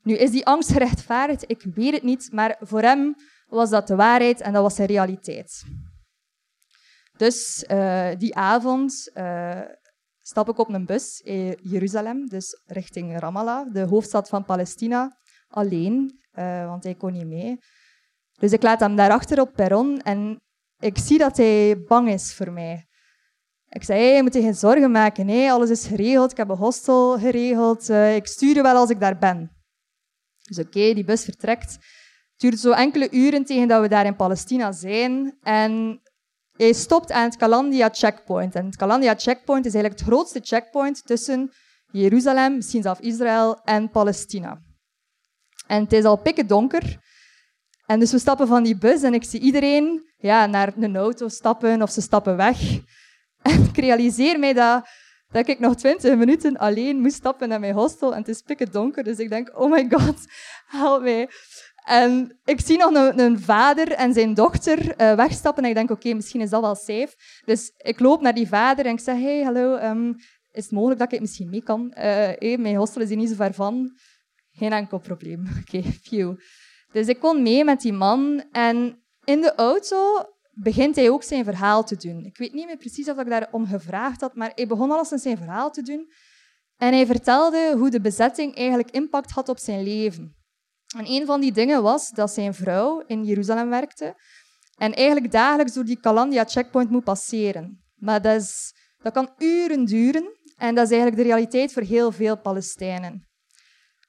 Nu, 0.03 0.15
is 0.15 0.31
die 0.31 0.47
angst 0.47 0.73
gerechtvaardigd? 0.73 1.45
Ik 1.47 1.63
weet 1.75 1.93
het 1.93 2.03
niet, 2.03 2.33
maar 2.33 2.57
voor 2.61 2.83
hem 2.83 3.15
was 3.47 3.71
dat 3.71 3.87
de 3.87 3.97
waarheid 3.97 4.41
en 4.41 4.53
dat 4.53 4.63
was 4.63 4.75
zijn 4.75 4.89
realiteit. 4.89 5.65
Dus 7.17 7.65
uh, 7.71 8.11
die 8.19 8.35
avond 8.35 9.11
uh, 9.15 9.61
stap 10.21 10.49
ik 10.49 10.59
op 10.59 10.69
een 10.69 10.87
bus 10.87 11.21
in 11.21 11.59
Jeruzalem, 11.63 12.27
dus 12.27 12.63
richting 12.65 13.19
Ramallah, 13.19 13.73
de 13.73 13.81
hoofdstad 13.81 14.29
van 14.29 14.45
Palestina, 14.45 15.19
alleen, 15.49 16.21
uh, 16.39 16.67
want 16.67 16.85
hij 16.85 16.95
kon 16.95 17.13
niet 17.13 17.27
mee. 17.27 17.59
Dus 18.33 18.53
ik 18.53 18.63
laat 18.63 18.81
hem 18.81 18.97
daarachter 18.97 19.41
op 19.41 19.53
perron 19.53 20.01
en 20.01 20.41
ik 20.79 20.99
zie 20.99 21.19
dat 21.19 21.37
hij 21.37 21.83
bang 21.87 22.09
is 22.09 22.35
voor 22.35 22.53
mij. 22.53 22.87
Ik 23.75 23.85
zei, 23.85 24.01
hey, 24.01 24.15
je 24.15 24.23
moet 24.23 24.35
je 24.35 24.41
geen 24.41 24.55
zorgen 24.55 24.91
maken. 24.91 25.27
Nee, 25.27 25.53
alles 25.53 25.71
is 25.71 25.87
geregeld. 25.87 26.31
Ik 26.31 26.37
heb 26.37 26.49
een 26.49 26.57
hostel 26.57 27.19
geregeld. 27.19 27.89
Uh, 27.91 28.17
ik 28.17 28.27
stuur 28.27 28.55
je 28.55 28.63
wel 28.63 28.77
als 28.77 28.91
ik 28.91 29.01
daar 29.01 29.19
ben. 29.19 29.51
Dus 30.43 30.59
oké, 30.59 30.95
die 30.95 31.05
bus 31.05 31.25
vertrekt. 31.25 31.73
Het 31.73 31.81
duurt 32.37 32.59
zo 32.59 32.71
enkele 32.71 33.11
uren 33.11 33.45
tegen 33.45 33.69
dat 33.69 33.81
we 33.81 33.89
daar 33.89 34.07
in 34.07 34.17
Palestina 34.17 34.73
zijn. 34.73 35.39
En 35.43 36.01
hij 36.57 36.73
stopt 36.73 37.13
aan 37.13 37.25
het 37.25 37.37
Kalandia 37.37 37.89
checkpoint. 37.93 38.55
En 38.55 38.67
het 38.67 38.77
Kalandia 38.77 39.15
checkpoint 39.17 39.67
is 39.67 39.75
eigenlijk 39.75 40.03
het 40.03 40.13
grootste 40.13 40.41
checkpoint 40.43 41.07
tussen 41.07 41.53
Jeruzalem, 41.91 42.55
misschien 42.55 42.83
zelfs 42.83 43.01
Israël 43.01 43.61
en 43.65 43.91
Palestina. 43.91 44.63
En 45.67 45.83
het 45.83 45.93
is 45.93 46.05
al 46.05 46.17
pikken 46.17 46.47
donker. 46.47 46.99
En 47.87 47.99
dus 47.99 48.13
we 48.13 48.19
stappen 48.19 48.47
van 48.47 48.63
die 48.63 48.79
bus 48.79 49.03
en 49.03 49.15
ik 49.15 49.25
zie 49.25 49.41
iedereen 49.41 50.13
ja, 50.17 50.47
naar 50.47 50.73
een 50.77 50.97
auto 50.97 51.29
stappen 51.29 51.83
of 51.83 51.91
ze 51.91 52.01
stappen 52.01 52.37
weg. 52.37 52.59
Ik 53.69 53.77
realiseer 53.77 54.39
mij 54.39 54.53
dat, 54.53 54.89
dat 55.29 55.49
ik 55.49 55.59
nog 55.59 55.77
twintig 55.77 56.17
minuten 56.17 56.57
alleen 56.57 57.01
moest 57.01 57.15
stappen 57.15 57.49
naar 57.49 57.61
mijn 57.61 57.75
hostel 57.75 58.13
en 58.13 58.19
het 58.19 58.29
is 58.29 58.43
pikken 58.43 58.73
donker. 58.73 59.05
Dus 59.05 59.19
ik 59.19 59.29
denk, 59.29 59.61
oh 59.61 59.71
my 59.71 59.87
god, 59.91 60.25
help 60.81 61.03
mij. 61.03 61.29
En 61.85 62.41
ik 62.45 62.61
zie 62.61 62.79
nog 62.79 62.95
een, 62.95 63.41
vader 63.41 63.93
en 63.93 64.13
zijn 64.13 64.35
dochter 64.35 65.01
uh, 65.01 65.15
wegstappen 65.15 65.63
en 65.63 65.69
ik 65.69 65.75
denk, 65.75 65.91
oké, 65.91 66.15
misschien 66.15 66.41
is 66.41 66.51
dat 66.51 66.61
wel 66.61 66.75
safe. 66.75 67.15
Dus 67.45 67.73
ik 67.77 68.01
loop 68.01 68.21
naar 68.21 68.35
die 68.35 68.49
vader 68.49 68.87
en 68.87 68.93
ik 68.93 69.01
zeg, 69.01 69.21
hey, 69.21 69.43
hallo, 69.43 69.77
um, 69.77 70.15
is 70.51 70.63
het 70.63 70.73
mogelijk 70.73 71.01
dat 71.01 71.13
ik 71.13 71.21
misschien 71.21 71.51
mee 71.51 71.63
kan? 71.63 71.95
Uh, 71.99 72.57
mijn 72.57 72.77
hostel 72.77 73.03
is 73.03 73.09
hier 73.09 73.17
niet 73.17 73.29
zo 73.29 73.35
ver 73.35 73.55
van. 73.55 73.99
Geen 74.51 74.73
enkel 74.73 74.99
probleem. 74.99 75.47
Oké, 75.61 75.83
phew. 76.03 76.39
Dus 76.93 77.07
ik 77.07 77.19
kon 77.19 77.43
mee 77.43 77.65
met 77.65 77.81
die 77.81 77.93
man 77.93 78.45
en 78.53 79.03
in 79.25 79.41
de 79.41 79.55
auto 79.55 80.25
begint 80.55 80.97
hij 80.97 81.11
ook 81.11 81.23
zijn 81.23 81.45
verhaal 81.45 81.85
te 81.85 81.97
doen. 81.97 82.25
Ik 82.25 82.37
weet 82.37 82.53
niet 82.53 82.67
meer 82.67 82.77
precies 82.77 83.09
of 83.09 83.19
ik 83.19 83.29
daarom 83.29 83.67
gevraagd 83.67 84.21
had, 84.21 84.35
maar 84.35 84.53
hij 84.55 84.67
begon 84.67 84.91
al 84.91 85.05
zijn 85.05 85.37
verhaal 85.37 85.71
te 85.71 85.83
doen. 85.83 86.13
En 86.77 86.93
hij 86.93 87.07
vertelde 87.07 87.75
hoe 87.77 87.91
de 87.91 88.01
bezetting 88.01 88.57
eigenlijk 88.57 88.91
impact 88.91 89.31
had 89.31 89.49
op 89.49 89.59
zijn 89.59 89.83
leven. 89.83 90.37
En 90.97 91.07
een 91.07 91.27
van 91.27 91.41
die 91.41 91.53
dingen 91.53 91.83
was 91.83 92.11
dat 92.11 92.31
zijn 92.31 92.55
vrouw 92.55 93.03
in 93.07 93.25
Jeruzalem 93.25 93.69
werkte 93.69 94.15
en 94.77 94.95
eigenlijk 94.95 95.33
dagelijks 95.33 95.73
door 95.73 95.85
die 95.85 96.01
Kalandia 96.01 96.45
checkpoint 96.45 96.91
moet 96.91 97.05
passeren. 97.05 97.85
Maar 97.95 98.23
dat, 98.23 98.41
is, 98.41 98.75
dat 98.99 99.13
kan 99.13 99.35
uren 99.39 99.85
duren 99.85 100.39
en 100.57 100.75
dat 100.75 100.85
is 100.85 100.91
eigenlijk 100.91 101.23
de 101.23 101.29
realiteit 101.29 101.73
voor 101.73 101.83
heel 101.83 102.13
veel 102.13 102.41
Palestijnen. 102.41 103.29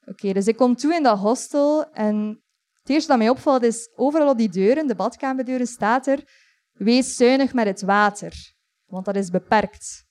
Oké, 0.06 0.34
dus 0.34 0.48
ik 0.48 0.56
kom 0.56 0.76
toe 0.76 0.94
in 0.94 1.04
dat 1.04 1.18
hostel 1.18 1.92
en 1.92 2.44
het 2.86 2.94
eerste 2.94 3.10
dat 3.10 3.18
mij 3.18 3.30
opvalt 3.30 3.64
is, 3.64 3.90
overal 3.96 4.30
op 4.30 4.38
die 4.38 4.50
deuren, 4.50 4.88
de 4.88 4.96
badkamerdeuren, 4.96 5.68
staat 5.68 6.08
er, 6.08 6.24
wees 6.72 7.16
zuinig 7.16 7.54
met 7.54 7.66
het 7.66 7.82
water, 7.82 8.54
want 8.86 9.06
dat 9.06 9.16
is 9.16 9.30
beperkt. 9.30 10.04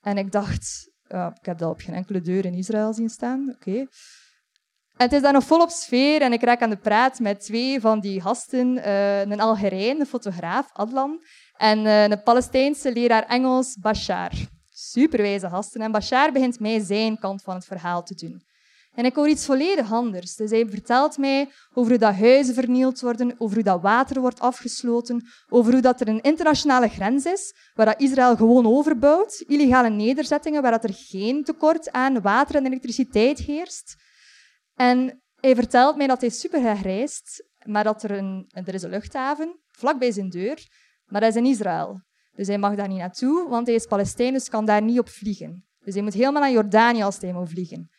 En 0.00 0.18
ik 0.18 0.32
dacht, 0.32 0.90
ik 1.08 1.44
heb 1.44 1.58
dat 1.58 1.70
op 1.70 1.80
geen 1.80 1.94
enkele 1.94 2.20
deur 2.20 2.44
in 2.44 2.54
Israël 2.54 2.92
zien 2.92 3.08
staan, 3.08 3.50
oké. 3.54 3.78
En 4.96 5.06
het 5.06 5.12
is 5.12 5.22
dan 5.22 5.32
nog 5.32 5.44
volop 5.44 5.70
sfeer 5.70 6.22
en 6.22 6.32
ik 6.32 6.42
raak 6.42 6.62
aan 6.62 6.70
de 6.70 6.76
praat 6.76 7.18
met 7.18 7.40
twee 7.40 7.80
van 7.80 8.00
die 8.00 8.20
gasten, 8.20 8.76
uh, 8.76 9.20
een 9.20 9.40
Algerijn, 9.40 10.00
een 10.00 10.06
fotograaf, 10.06 10.70
Adlan, 10.72 11.24
en 11.56 11.78
uh, 11.78 12.08
een 12.08 12.22
Palestijnse 12.22 12.92
leraar 12.92 13.26
Engels, 13.26 13.76
Bashar. 13.80 14.32
Superwijze 14.70 15.48
gasten. 15.48 15.80
En 15.80 15.92
Bashar 15.92 16.32
begint 16.32 16.60
mij 16.60 16.80
zijn 16.80 17.18
kant 17.18 17.42
van 17.42 17.54
het 17.54 17.64
verhaal 17.64 18.02
te 18.02 18.14
doen. 18.14 18.48
En 18.94 19.04
ik 19.04 19.14
hoor 19.14 19.28
iets 19.28 19.46
volledig 19.46 19.92
anders. 19.92 20.36
Dus 20.36 20.50
hij 20.50 20.66
vertelt 20.68 21.18
mij 21.18 21.50
over 21.72 21.90
hoe 21.90 22.00
dat 22.00 22.14
huizen 22.14 22.54
vernield 22.54 23.00
worden, 23.00 23.34
over 23.38 23.54
hoe 23.54 23.64
dat 23.64 23.82
water 23.82 24.20
wordt 24.20 24.40
afgesloten, 24.40 25.26
over 25.48 25.72
hoe 25.72 25.80
dat 25.80 26.00
er 26.00 26.08
een 26.08 26.20
internationale 26.20 26.88
grens 26.88 27.24
is, 27.24 27.54
waar 27.74 27.86
dat 27.86 28.00
Israël 28.00 28.36
gewoon 28.36 28.66
overbouwt, 28.66 29.44
illegale 29.46 29.90
nederzettingen, 29.90 30.62
waar 30.62 30.70
dat 30.70 30.84
er 30.84 30.94
geen 30.94 31.44
tekort 31.44 31.92
aan 31.92 32.20
water 32.20 32.54
en 32.54 32.66
elektriciteit 32.66 33.38
heerst. 33.38 33.94
En 34.74 35.22
hij 35.40 35.54
vertelt 35.54 35.96
mij 35.96 36.06
dat 36.06 36.20
hij 36.20 36.30
super 36.30 36.60
graag 36.60 36.82
reist, 36.82 37.44
maar 37.64 37.84
dat 37.84 38.02
er 38.02 38.10
een, 38.10 38.50
er 38.52 38.74
is 38.74 38.82
een 38.82 38.90
luchthaven 38.90 39.60
vlakbij 39.80 40.12
zijn 40.12 40.28
deur, 40.28 40.68
maar 41.06 41.20
dat 41.20 41.30
is 41.30 41.36
in 41.36 41.46
Israël. 41.46 42.02
Dus 42.32 42.46
hij 42.46 42.58
mag 42.58 42.74
daar 42.74 42.88
niet 42.88 42.98
naartoe, 42.98 43.48
want 43.48 43.66
hij 43.66 43.76
is 43.76 43.86
Palestijn, 43.86 44.32
dus 44.32 44.48
kan 44.48 44.64
daar 44.64 44.82
niet 44.82 44.98
op 44.98 45.08
vliegen. 45.08 45.64
Dus 45.78 45.94
hij 45.94 46.02
moet 46.02 46.14
helemaal 46.14 46.42
naar 46.42 46.52
Jordanië 46.52 47.02
als 47.02 47.18
hij 47.18 47.32
moet 47.32 47.48
vliegen. 47.48 47.90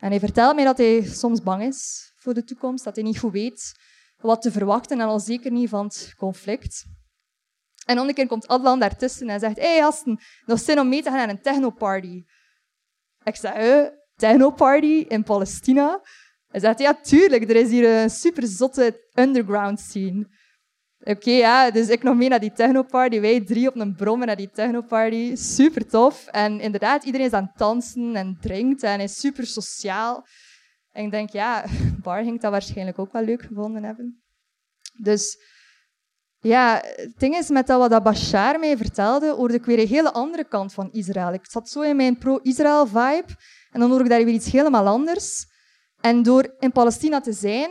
En 0.00 0.10
hij 0.10 0.20
vertelt 0.20 0.54
mij 0.54 0.64
dat 0.64 0.78
hij 0.78 1.02
soms 1.02 1.42
bang 1.42 1.62
is 1.62 2.12
voor 2.16 2.34
de 2.34 2.44
toekomst, 2.44 2.84
dat 2.84 2.94
hij 2.94 3.04
niet 3.04 3.18
goed 3.18 3.32
weet 3.32 3.74
wat 4.16 4.42
te 4.42 4.52
verwachten 4.52 5.00
en 5.00 5.06
al 5.06 5.20
zeker 5.20 5.50
niet 5.50 5.68
van 5.68 5.84
het 5.84 6.14
conflict. 6.16 6.84
En 7.86 7.98
een 7.98 8.14
keer 8.14 8.26
komt 8.26 8.48
Adlan 8.48 8.80
daartussen 8.80 9.28
en 9.28 9.40
zegt, 9.40 9.56
hé 9.56 9.76
hey, 9.76 9.92
nog 10.44 10.60
zin 10.60 10.78
om 10.78 10.88
mee 10.88 11.02
te 11.02 11.08
gaan 11.08 11.18
naar 11.18 11.28
een 11.28 11.42
technoparty. 11.42 12.24
Ik 13.22 13.36
zeg, 13.36 13.52
eh, 13.52 13.86
technoparty 14.14 15.04
in 15.08 15.22
Palestina? 15.22 16.00
Hij 16.46 16.60
zegt, 16.60 16.78
ja, 16.78 16.94
tuurlijk, 16.94 17.50
er 17.50 17.56
is 17.56 17.70
hier 17.70 18.02
een 18.02 18.10
super 18.10 18.46
zotte 18.46 19.08
underground 19.14 19.80
scene. 19.80 20.28
Oké, 21.00 21.30
ja, 21.30 21.70
dus 21.70 21.88
ik 21.88 22.02
nog 22.02 22.16
mee 22.16 22.28
naar 22.28 22.40
die 22.40 22.52
technoparty. 22.52 23.20
Wij 23.20 23.40
drie 23.40 23.68
op 23.68 23.76
een 23.76 23.94
brommen 23.94 24.26
naar 24.26 24.36
die 24.36 24.50
technoparty. 24.50 25.34
Super 25.34 25.88
tof. 25.88 26.26
En 26.26 26.60
inderdaad, 26.60 27.04
iedereen 27.04 27.26
is 27.26 27.32
aan 27.32 27.44
het 27.44 27.58
dansen 27.58 28.16
en 28.16 28.38
drinkt 28.40 28.82
en 28.82 29.00
is 29.00 29.20
super 29.20 29.46
sociaal. 29.46 30.26
En 30.92 31.04
ik 31.04 31.10
denk, 31.10 31.30
ja, 31.30 31.64
Bar 32.02 32.22
ging 32.22 32.40
dat 32.40 32.50
waarschijnlijk 32.50 32.98
ook 32.98 33.12
wel 33.12 33.22
leuk 33.22 33.42
gevonden 33.42 33.84
hebben. 33.84 34.22
Dus 35.02 35.38
ja, 36.40 36.82
het 36.84 37.18
ding 37.18 37.36
is, 37.36 37.48
met 37.48 37.66
dat 37.66 37.88
wat 37.88 38.02
Bashar 38.02 38.58
mij 38.58 38.76
vertelde, 38.76 39.30
hoorde 39.30 39.54
ik 39.54 39.64
weer 39.64 39.78
een 39.78 39.86
hele 39.86 40.12
andere 40.12 40.44
kant 40.44 40.72
van 40.72 40.92
Israël. 40.92 41.32
Ik 41.32 41.46
zat 41.50 41.68
zo 41.68 41.80
in 41.80 41.96
mijn 41.96 42.18
pro-Israël 42.18 42.86
vibe 42.86 43.34
en 43.70 43.80
dan 43.80 43.88
hoorde 43.88 44.04
ik 44.04 44.10
daar 44.10 44.24
weer 44.24 44.34
iets 44.34 44.50
helemaal 44.50 44.86
anders. 44.86 45.46
En 46.00 46.22
door 46.22 46.54
in 46.58 46.72
Palestina 46.72 47.20
te 47.20 47.32
zijn, 47.32 47.70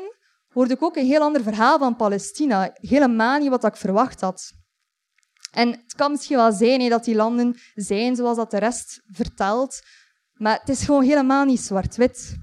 hoorde 0.55 0.73
ik 0.73 0.83
ook 0.83 0.95
een 0.95 1.05
heel 1.05 1.21
ander 1.21 1.43
verhaal 1.43 1.79
van 1.79 1.95
Palestina. 1.95 2.71
Helemaal 2.73 3.39
niet 3.39 3.49
wat 3.49 3.63
ik 3.63 3.75
verwacht 3.75 4.21
had. 4.21 4.51
En 5.51 5.69
het 5.69 5.93
kan 5.95 6.11
misschien 6.11 6.37
wel 6.37 6.51
zijn 6.51 6.89
dat 6.89 7.03
die 7.03 7.15
landen 7.15 7.57
zijn 7.73 8.15
zoals 8.15 8.37
dat 8.37 8.51
de 8.51 8.57
rest 8.57 9.01
vertelt, 9.05 9.81
maar 10.33 10.59
het 10.59 10.69
is 10.69 10.83
gewoon 10.83 11.03
helemaal 11.03 11.45
niet 11.45 11.59
zwart-wit. 11.59 12.35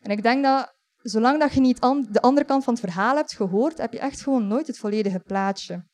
En 0.00 0.10
ik 0.10 0.22
denk 0.22 0.44
dat 0.44 0.74
zolang 0.96 1.40
dat 1.40 1.52
je 1.52 1.60
niet 1.60 1.80
de 2.08 2.20
andere 2.20 2.46
kant 2.46 2.64
van 2.64 2.74
het 2.74 2.82
verhaal 2.82 3.16
hebt 3.16 3.32
gehoord, 3.32 3.78
heb 3.78 3.92
je 3.92 3.98
echt 3.98 4.22
gewoon 4.22 4.46
nooit 4.46 4.66
het 4.66 4.78
volledige 4.78 5.20
plaatje. 5.20 5.88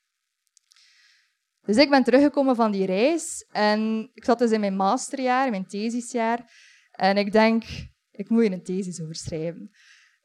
Dus 1.63 1.77
ik 1.77 1.91
ben 1.91 2.05
teruggekomen 2.05 2.57
van 2.57 2.73
die 2.73 2.87
reis 2.87 3.47
en 3.51 4.11
ik 4.13 4.25
zat 4.25 4.39
dus 4.39 4.51
in 4.51 4.61
mijn 4.61 4.77
masterjaar, 4.77 5.51
mijn 5.51 5.67
thesisjaar. 5.67 6.53
En 6.91 7.17
ik 7.17 7.33
denk, 7.33 7.65
ik 8.11 8.29
moet 8.29 8.43
hier 8.43 8.53
een 8.53 8.65
thesis 8.65 9.03
over 9.03 9.15
schrijven. 9.15 9.71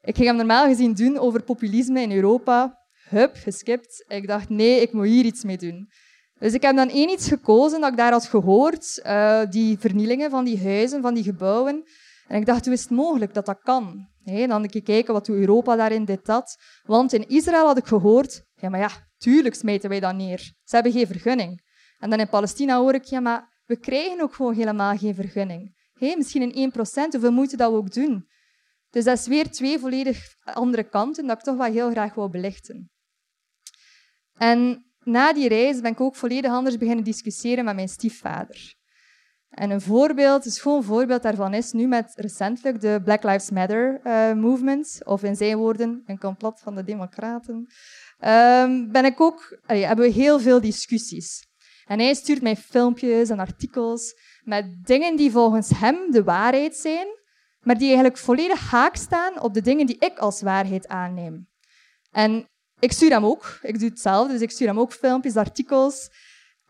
Ik 0.04 0.16
ging 0.16 0.26
hem 0.26 0.36
normaal 0.36 0.66
gezien 0.66 0.92
doen 0.92 1.18
over 1.18 1.42
populisme 1.42 2.00
in 2.00 2.12
Europa. 2.12 2.78
Hup, 3.08 3.34
geskipt. 3.34 4.04
Ik 4.08 4.26
dacht, 4.26 4.48
nee, 4.48 4.80
ik 4.80 4.92
moet 4.92 5.06
hier 5.06 5.24
iets 5.24 5.44
mee 5.44 5.56
doen. 5.56 5.90
Dus 6.38 6.54
ik 6.54 6.62
heb 6.62 6.76
dan 6.76 6.88
één 6.88 7.08
iets 7.08 7.28
gekozen 7.28 7.80
dat 7.80 7.90
ik 7.90 7.96
daar 7.96 8.12
had 8.12 8.26
gehoord, 8.26 9.00
uh, 9.06 9.42
die 9.50 9.78
vernielingen 9.78 10.30
van 10.30 10.44
die 10.44 10.62
huizen, 10.62 11.02
van 11.02 11.14
die 11.14 11.22
gebouwen. 11.22 11.84
En 12.26 12.40
ik 12.40 12.46
dacht, 12.46 12.64
hoe 12.64 12.74
is 12.74 12.80
het 12.80 12.90
mogelijk 12.90 13.34
dat 13.34 13.46
dat 13.46 13.58
kan? 13.62 14.10
dan 14.24 14.48
dan 14.48 14.64
ik 14.64 14.84
kijken 14.84 15.12
wat 15.12 15.28
Europa 15.28 15.76
daarin 15.76 16.04
dit 16.04 16.26
dat. 16.26 16.56
Want 16.82 17.12
in 17.12 17.28
Israël 17.28 17.66
had 17.66 17.78
ik 17.78 17.86
gehoord, 17.86 18.42
ja, 18.54 18.68
maar 18.68 18.80
ja, 18.80 18.90
tuurlijk 19.16 19.54
smijten 19.54 19.88
wij 19.88 20.00
dat 20.00 20.14
neer. 20.14 20.38
Ze 20.38 20.74
hebben 20.74 20.92
geen 20.92 21.06
vergunning. 21.06 21.60
En 21.98 22.10
dan 22.10 22.20
in 22.20 22.28
Palestina 22.28 22.78
hoor 22.78 22.94
ik, 22.94 23.04
ja, 23.04 23.20
maar 23.20 23.62
we 23.66 23.76
krijgen 23.76 24.20
ook 24.20 24.34
gewoon 24.34 24.54
helemaal 24.54 24.96
geen 24.96 25.14
vergunning. 25.14 25.80
Hey, 25.92 26.16
misschien 26.16 26.52
in 26.52 26.72
1%, 26.72 26.74
hoeveel 27.10 27.32
moeite 27.32 27.56
dat 27.56 27.70
we 27.70 27.76
ook 27.76 27.92
doen. 27.92 28.26
Dus 28.92 29.04
dat 29.04 29.18
is 29.18 29.26
weer 29.26 29.50
twee 29.50 29.78
volledig 29.78 30.34
andere 30.44 30.88
kanten 30.88 31.26
dat 31.26 31.38
ik 31.38 31.44
toch 31.44 31.56
wel 31.56 31.72
heel 31.72 31.90
graag 31.90 32.14
wil 32.14 32.28
belichten. 32.28 32.90
En 34.32 34.86
na 35.04 35.32
die 35.32 35.48
reis 35.48 35.80
ben 35.80 35.92
ik 35.92 36.00
ook 36.00 36.16
volledig 36.16 36.50
anders 36.50 36.78
beginnen 36.78 37.04
discussiëren 37.04 37.64
met 37.64 37.74
mijn 37.74 37.88
stiefvader. 37.88 38.74
En 39.48 39.70
een 39.70 39.80
voorbeeld, 39.80 40.44
een 40.44 40.50
schoon 40.50 40.82
voorbeeld 40.82 41.22
daarvan 41.22 41.54
is 41.54 41.72
nu 41.72 41.86
met 41.86 42.12
recentelijk 42.14 42.80
de 42.80 43.00
Black 43.04 43.22
Lives 43.22 43.50
Matter 43.50 44.00
uh, 44.04 44.32
movement, 44.32 45.00
of 45.04 45.22
in 45.22 45.36
zijn 45.36 45.56
woorden, 45.56 46.02
een 46.06 46.18
complot 46.18 46.60
van 46.60 46.74
de 46.74 46.84
democraten, 46.84 47.54
um, 47.54 48.92
ben 48.92 49.04
ik 49.04 49.20
ook, 49.20 49.60
hebben 49.66 50.06
we 50.06 50.12
heel 50.12 50.40
veel 50.40 50.60
discussies. 50.60 51.46
En 51.84 51.98
hij 51.98 52.14
stuurt 52.14 52.42
mij 52.42 52.56
filmpjes 52.56 53.28
en 53.28 53.38
artikels 53.38 54.14
met 54.42 54.84
dingen 54.84 55.16
die 55.16 55.30
volgens 55.30 55.70
hem 55.74 56.10
de 56.10 56.22
waarheid 56.22 56.76
zijn, 56.76 57.06
maar 57.62 57.78
die 57.78 57.86
eigenlijk 57.86 58.18
volledig 58.18 58.70
haak 58.70 58.96
staan 58.96 59.40
op 59.40 59.54
de 59.54 59.60
dingen 59.60 59.86
die 59.86 59.98
ik 59.98 60.18
als 60.18 60.42
waarheid 60.42 60.88
aanneem. 60.88 61.48
En 62.10 62.46
ik 62.78 62.92
stuur 62.92 63.10
hem 63.10 63.24
ook, 63.24 63.58
ik 63.62 63.78
doe 63.78 63.88
hetzelfde, 63.88 64.32
dus 64.32 64.42
ik 64.42 64.50
stuur 64.50 64.66
hem 64.66 64.80
ook 64.80 64.92
filmpjes, 64.92 65.36
artikels. 65.36 66.10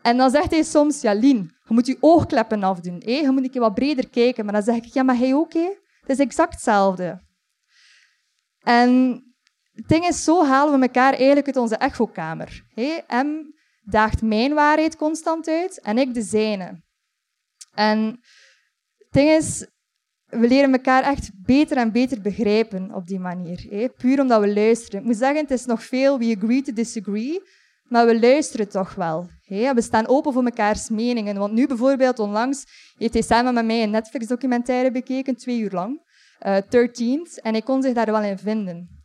En 0.01 0.17
dan 0.17 0.29
zegt 0.29 0.51
hij 0.51 0.63
soms, 0.63 1.01
ja 1.01 1.13
Lien, 1.13 1.55
je 1.67 1.73
moet 1.73 1.87
je 1.87 1.97
oogkleppen 1.99 2.63
afdoen. 2.63 3.01
Hé? 3.05 3.11
Je 3.11 3.31
moet 3.31 3.43
een 3.43 3.49
keer 3.49 3.61
wat 3.61 3.73
breder 3.73 4.09
kijken. 4.09 4.45
Maar 4.45 4.53
dan 4.53 4.63
zeg 4.63 4.75
ik, 4.75 4.85
ja, 4.85 5.03
maar 5.03 5.17
hij 5.17 5.33
ook. 5.33 5.53
Het 5.53 6.09
is 6.09 6.19
exact 6.19 6.53
hetzelfde. 6.53 7.21
En 8.59 9.23
ding 9.71 10.07
is, 10.07 10.23
zo 10.23 10.45
halen 10.45 10.79
we 10.79 10.85
elkaar 10.85 11.13
eigenlijk 11.13 11.47
uit 11.47 11.57
onze 11.57 11.75
echokamer. 11.75 12.65
Hé? 12.73 12.99
Hem 13.07 13.53
daagt 13.81 14.21
mijn 14.21 14.53
waarheid 14.53 14.95
constant 14.95 15.47
uit 15.47 15.81
en 15.81 15.97
ik 15.97 16.13
de 16.13 16.21
zijne. 16.21 16.81
En 17.73 18.19
het 18.97 19.11
ding 19.11 19.29
is, 19.29 19.67
we 20.39 20.47
leren 20.47 20.73
elkaar 20.73 21.03
echt 21.03 21.31
beter 21.33 21.77
en 21.77 21.91
beter 21.91 22.21
begrijpen 22.21 22.93
op 22.93 23.07
die 23.07 23.19
manier. 23.19 23.65
Hé? 23.69 23.89
Puur 23.89 24.19
omdat 24.19 24.41
we 24.41 24.53
luisteren. 24.53 24.99
Ik 24.99 25.05
moet 25.05 25.15
zeggen, 25.15 25.41
het 25.41 25.51
is 25.51 25.65
nog 25.65 25.83
veel 25.83 26.19
we 26.19 26.35
agree 26.37 26.61
to 26.61 26.73
disagree, 26.73 27.41
maar 27.83 28.05
we 28.05 28.19
luisteren 28.19 28.69
toch 28.69 28.95
wel. 28.95 29.27
Hé? 29.41 29.73
We 29.73 29.81
staan 29.81 30.07
open 30.07 30.33
voor 30.33 30.43
mekaars 30.43 30.89
meningen. 30.89 31.37
Want 31.37 31.53
nu 31.53 31.67
bijvoorbeeld 31.67 32.19
onlangs 32.19 32.65
heeft 32.97 33.13
hij 33.13 33.21
samen 33.21 33.53
met 33.53 33.65
mij 33.65 33.83
een 33.83 33.89
Netflix-documentaire 33.89 34.91
bekeken, 34.91 35.35
twee 35.35 35.59
uur 35.59 35.71
lang, 35.71 36.01
uh, 36.45 36.57
13th, 36.57 37.41
en 37.41 37.51
hij 37.51 37.61
kon 37.61 37.81
zich 37.81 37.93
daar 37.93 38.11
wel 38.11 38.23
in 38.23 38.37
vinden. 38.37 39.03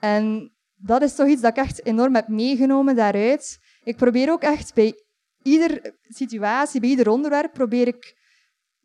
En 0.00 0.52
dat 0.76 1.02
is 1.02 1.14
toch 1.14 1.26
iets 1.26 1.42
dat 1.42 1.50
ik 1.50 1.64
echt 1.64 1.86
enorm 1.86 2.14
heb 2.14 2.28
meegenomen 2.28 2.96
daaruit. 2.96 3.58
Ik 3.82 3.96
probeer 3.96 4.30
ook 4.30 4.42
echt 4.42 4.74
bij 4.74 4.94
ieder 5.42 5.94
situatie, 6.08 6.80
bij 6.80 6.88
ieder 6.88 7.08
onderwerp, 7.08 7.52
probeer 7.52 7.86
ik 7.86 8.18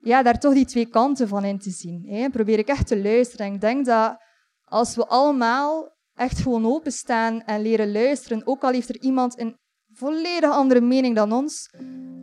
ja, 0.06 0.24
daar 0.24 0.40
toch 0.40 0.54
die 0.54 0.66
twee 0.66 0.86
kanten 0.86 1.28
van 1.28 1.44
in 1.44 1.60
te 1.60 1.70
zien. 1.70 2.06
Hè. 2.08 2.30
Probeer 2.30 2.60
ik 2.60 2.68
echt 2.68 2.88
te 2.88 3.02
luisteren. 3.02 3.46
En 3.46 3.54
ik 3.54 3.62
denk 3.62 3.86
dat 3.86 4.18
als 4.64 4.96
we 4.96 5.08
allemaal 5.08 5.96
echt 6.14 6.40
gewoon 6.40 6.66
openstaan 6.66 7.42
en 7.42 7.62
leren 7.62 7.92
luisteren, 7.92 8.48
ook 8.48 8.64
al 8.64 8.72
heeft 8.72 8.90
er 8.90 9.02
iemand 9.02 9.40
een 9.40 9.58
volledig 9.94 10.52
andere 10.52 10.82
mening 10.82 11.16
dan 11.16 11.32
ons, 11.32 11.70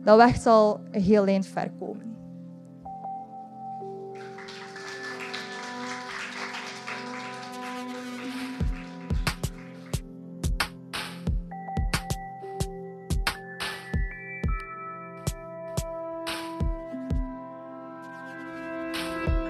dat 0.03 0.17
we 0.17 0.23
echt 0.23 0.45
al 0.45 0.79
een 0.91 1.01
heel 1.01 1.25
eind 1.25 1.47
ver 1.47 1.71
komen. 1.79 2.22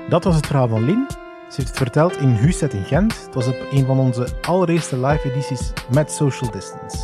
Dat 0.09 0.23
was 0.23 0.35
het 0.35 0.47
verhaal 0.47 0.67
van 0.67 0.85
Lin. 0.85 1.05
Ze 1.09 1.55
heeft 1.55 1.67
het 1.67 1.77
verteld 1.77 2.17
in 2.17 2.29
Huset 2.29 2.73
in 2.73 2.83
Gent. 2.83 3.25
Het 3.25 3.33
was 3.33 3.47
op 3.47 3.55
een 3.71 3.85
van 3.85 3.99
onze 3.99 4.27
allereerste 4.41 4.99
live 4.99 5.31
edities 5.31 5.73
met 5.93 6.11
social 6.11 6.51
distance. 6.51 6.97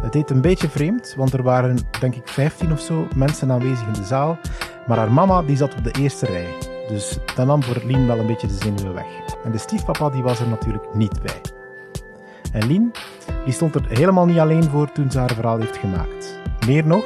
Het 0.00 0.12
deed 0.12 0.30
een 0.30 0.40
beetje 0.40 0.68
vreemd, 0.68 1.14
want 1.16 1.32
er 1.32 1.42
waren 1.42 1.78
denk 2.00 2.14
ik 2.14 2.28
15 2.28 2.72
of 2.72 2.80
zo 2.80 3.06
mensen 3.16 3.50
aanwezig 3.50 3.86
in 3.86 3.92
de 3.92 4.04
zaal. 4.04 4.38
Maar 4.86 4.98
haar 4.98 5.12
mama 5.12 5.42
die 5.42 5.56
zat 5.56 5.74
op 5.74 5.84
de 5.84 6.00
eerste 6.00 6.26
rij. 6.26 6.48
Dus 6.88 7.18
dat 7.34 7.46
nam 7.46 7.62
voor 7.62 7.82
Lien 7.84 8.06
wel 8.06 8.18
een 8.18 8.26
beetje 8.26 8.46
de 8.46 8.58
zenuwen 8.60 8.94
weg. 8.94 9.06
En 9.44 9.52
de 9.52 9.58
stiefpapa 9.58 10.10
die 10.10 10.22
was 10.22 10.40
er 10.40 10.48
natuurlijk 10.48 10.94
niet 10.94 11.22
bij. 11.22 11.40
En 12.52 12.66
Lien 12.66 12.92
die 13.44 13.52
stond 13.52 13.74
er 13.74 13.86
helemaal 13.88 14.26
niet 14.26 14.38
alleen 14.38 14.64
voor 14.64 14.92
toen 14.92 15.10
ze 15.10 15.18
haar 15.18 15.34
verhaal 15.34 15.58
heeft 15.58 15.76
gemaakt. 15.76 16.38
Meer 16.66 16.86
nog, 16.86 17.04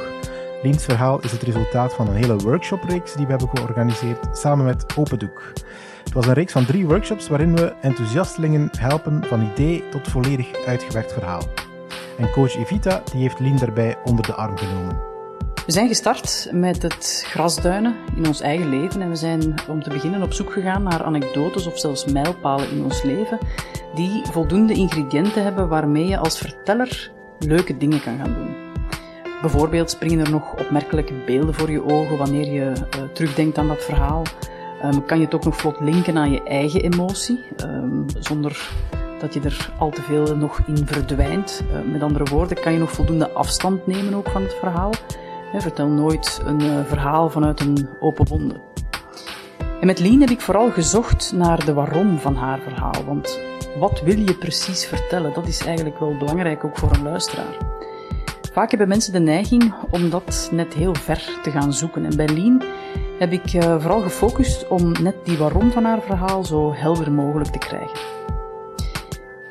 Liens 0.65 0.85
verhaal 0.85 1.21
is 1.21 1.33
het 1.33 1.43
resultaat 1.43 1.95
van 1.95 2.09
een 2.09 2.15
hele 2.15 2.37
workshopreeks 2.37 3.15
die 3.15 3.25
we 3.25 3.31
hebben 3.31 3.49
georganiseerd 3.55 4.39
samen 4.39 4.65
met 4.65 4.97
Open 4.97 5.19
Doek. 5.19 5.53
Het 6.05 6.13
was 6.13 6.27
een 6.27 6.33
reeks 6.33 6.53
van 6.53 6.65
drie 6.65 6.87
workshops 6.87 7.29
waarin 7.29 7.57
we 7.57 7.75
enthousiastelingen 7.81 8.69
helpen 8.79 9.25
van 9.25 9.51
idee 9.53 9.89
tot 9.89 10.09
volledig 10.09 10.67
uitgewerkt 10.67 11.13
verhaal. 11.13 11.43
En 12.19 12.31
coach 12.31 12.57
Evita 12.57 13.03
die 13.13 13.21
heeft 13.21 13.41
Lien 13.41 13.57
daarbij 13.57 13.97
onder 14.05 14.27
de 14.27 14.35
arm 14.35 14.57
genomen. 14.57 15.01
We 15.67 15.73
zijn 15.73 15.89
gestart 15.89 16.49
met 16.53 16.83
het 16.83 17.25
grasduinen 17.27 17.95
in 18.17 18.27
ons 18.27 18.41
eigen 18.41 18.69
leven 18.69 19.03
en 19.03 19.09
we 19.09 19.17
zijn 19.17 19.55
om 19.69 19.83
te 19.83 19.91
beginnen 19.91 20.23
op 20.23 20.33
zoek 20.33 20.53
gegaan 20.53 20.83
naar 20.83 21.03
anekdotes 21.03 21.67
of 21.67 21.79
zelfs 21.79 22.05
mijlpalen 22.05 22.71
in 22.71 22.85
ons 22.85 23.03
leven 23.03 23.39
die 23.95 24.23
voldoende 24.31 24.75
ingrediënten 24.75 25.43
hebben 25.43 25.69
waarmee 25.69 26.07
je 26.07 26.19
als 26.19 26.39
verteller 26.39 27.11
leuke 27.39 27.77
dingen 27.77 28.01
kan 28.01 28.17
gaan 28.17 28.35
doen. 28.35 28.54
Bijvoorbeeld 29.45 29.91
springen 29.91 30.25
er 30.25 30.31
nog 30.31 30.53
opmerkelijke 30.53 31.13
beelden 31.27 31.55
voor 31.55 31.71
je 31.71 31.85
ogen 31.85 32.17
wanneer 32.17 32.53
je 32.53 32.61
uh, 32.61 33.03
terugdenkt 33.13 33.59
aan 33.59 33.69
dat 33.69 33.85
verhaal. 33.85 34.23
Um, 34.85 35.05
kan 35.05 35.19
je 35.19 35.25
het 35.25 35.35
ook 35.35 35.45
nog 35.45 35.57
vlot 35.57 35.81
linken 35.81 36.17
aan 36.17 36.31
je 36.31 36.43
eigen 36.43 36.81
emotie, 36.83 37.45
um, 37.63 38.05
zonder 38.19 38.71
dat 39.21 39.35
je 39.35 39.41
er 39.41 39.73
al 39.79 39.91
te 39.91 40.03
veel 40.03 40.37
nog 40.37 40.61
in 40.67 40.87
verdwijnt. 40.87 41.65
Uh, 41.71 41.93
met 41.93 42.03
andere 42.03 42.25
woorden, 42.25 42.61
kan 42.61 42.73
je 42.73 42.79
nog 42.79 42.91
voldoende 42.91 43.31
afstand 43.31 43.87
nemen 43.87 44.15
ook 44.15 44.29
van 44.29 44.43
het 44.43 44.55
verhaal. 44.55 44.93
vertel 45.57 45.89
nooit 45.89 46.43
een 46.45 46.63
uh, 46.63 46.85
verhaal 46.87 47.31
vanuit 47.31 47.61
een 47.61 47.89
open 48.01 48.29
wonde. 48.29 48.61
En 49.81 49.87
met 49.87 49.99
Lien 49.99 50.21
heb 50.21 50.31
ik 50.31 50.41
vooral 50.41 50.71
gezocht 50.71 51.33
naar 51.33 51.65
de 51.65 51.73
waarom 51.73 52.19
van 52.19 52.35
haar 52.35 52.59
verhaal. 52.59 53.05
Want 53.07 53.41
wat 53.79 54.01
wil 54.01 54.19
je 54.19 54.35
precies 54.35 54.87
vertellen? 54.87 55.33
Dat 55.33 55.47
is 55.47 55.65
eigenlijk 55.65 55.99
wel 55.99 56.17
belangrijk 56.17 56.65
ook 56.65 56.79
voor 56.79 56.91
een 56.93 57.03
luisteraar. 57.03 57.73
Vaak 58.55 58.71
hebben 58.71 58.89
mensen 58.89 59.13
de 59.13 59.19
neiging 59.19 59.75
om 59.91 60.11
dat 60.11 60.49
net 60.53 60.75
heel 60.75 60.95
ver 60.95 61.39
te 61.43 61.51
gaan 61.51 61.73
zoeken. 61.73 62.05
En 62.05 62.17
bij 62.17 62.29
Lien 62.29 62.63
heb 63.19 63.33
ik 63.33 63.53
uh, 63.53 63.63
vooral 63.81 64.01
gefocust 64.01 64.69
om 64.69 64.93
net 65.03 65.15
die 65.25 65.39
waarom 65.39 65.71
van 65.71 65.85
haar 65.85 66.01
verhaal 66.01 66.45
zo 66.45 66.75
helder 66.75 67.13
mogelijk 67.13 67.51
te 67.51 67.59
krijgen. 67.59 67.99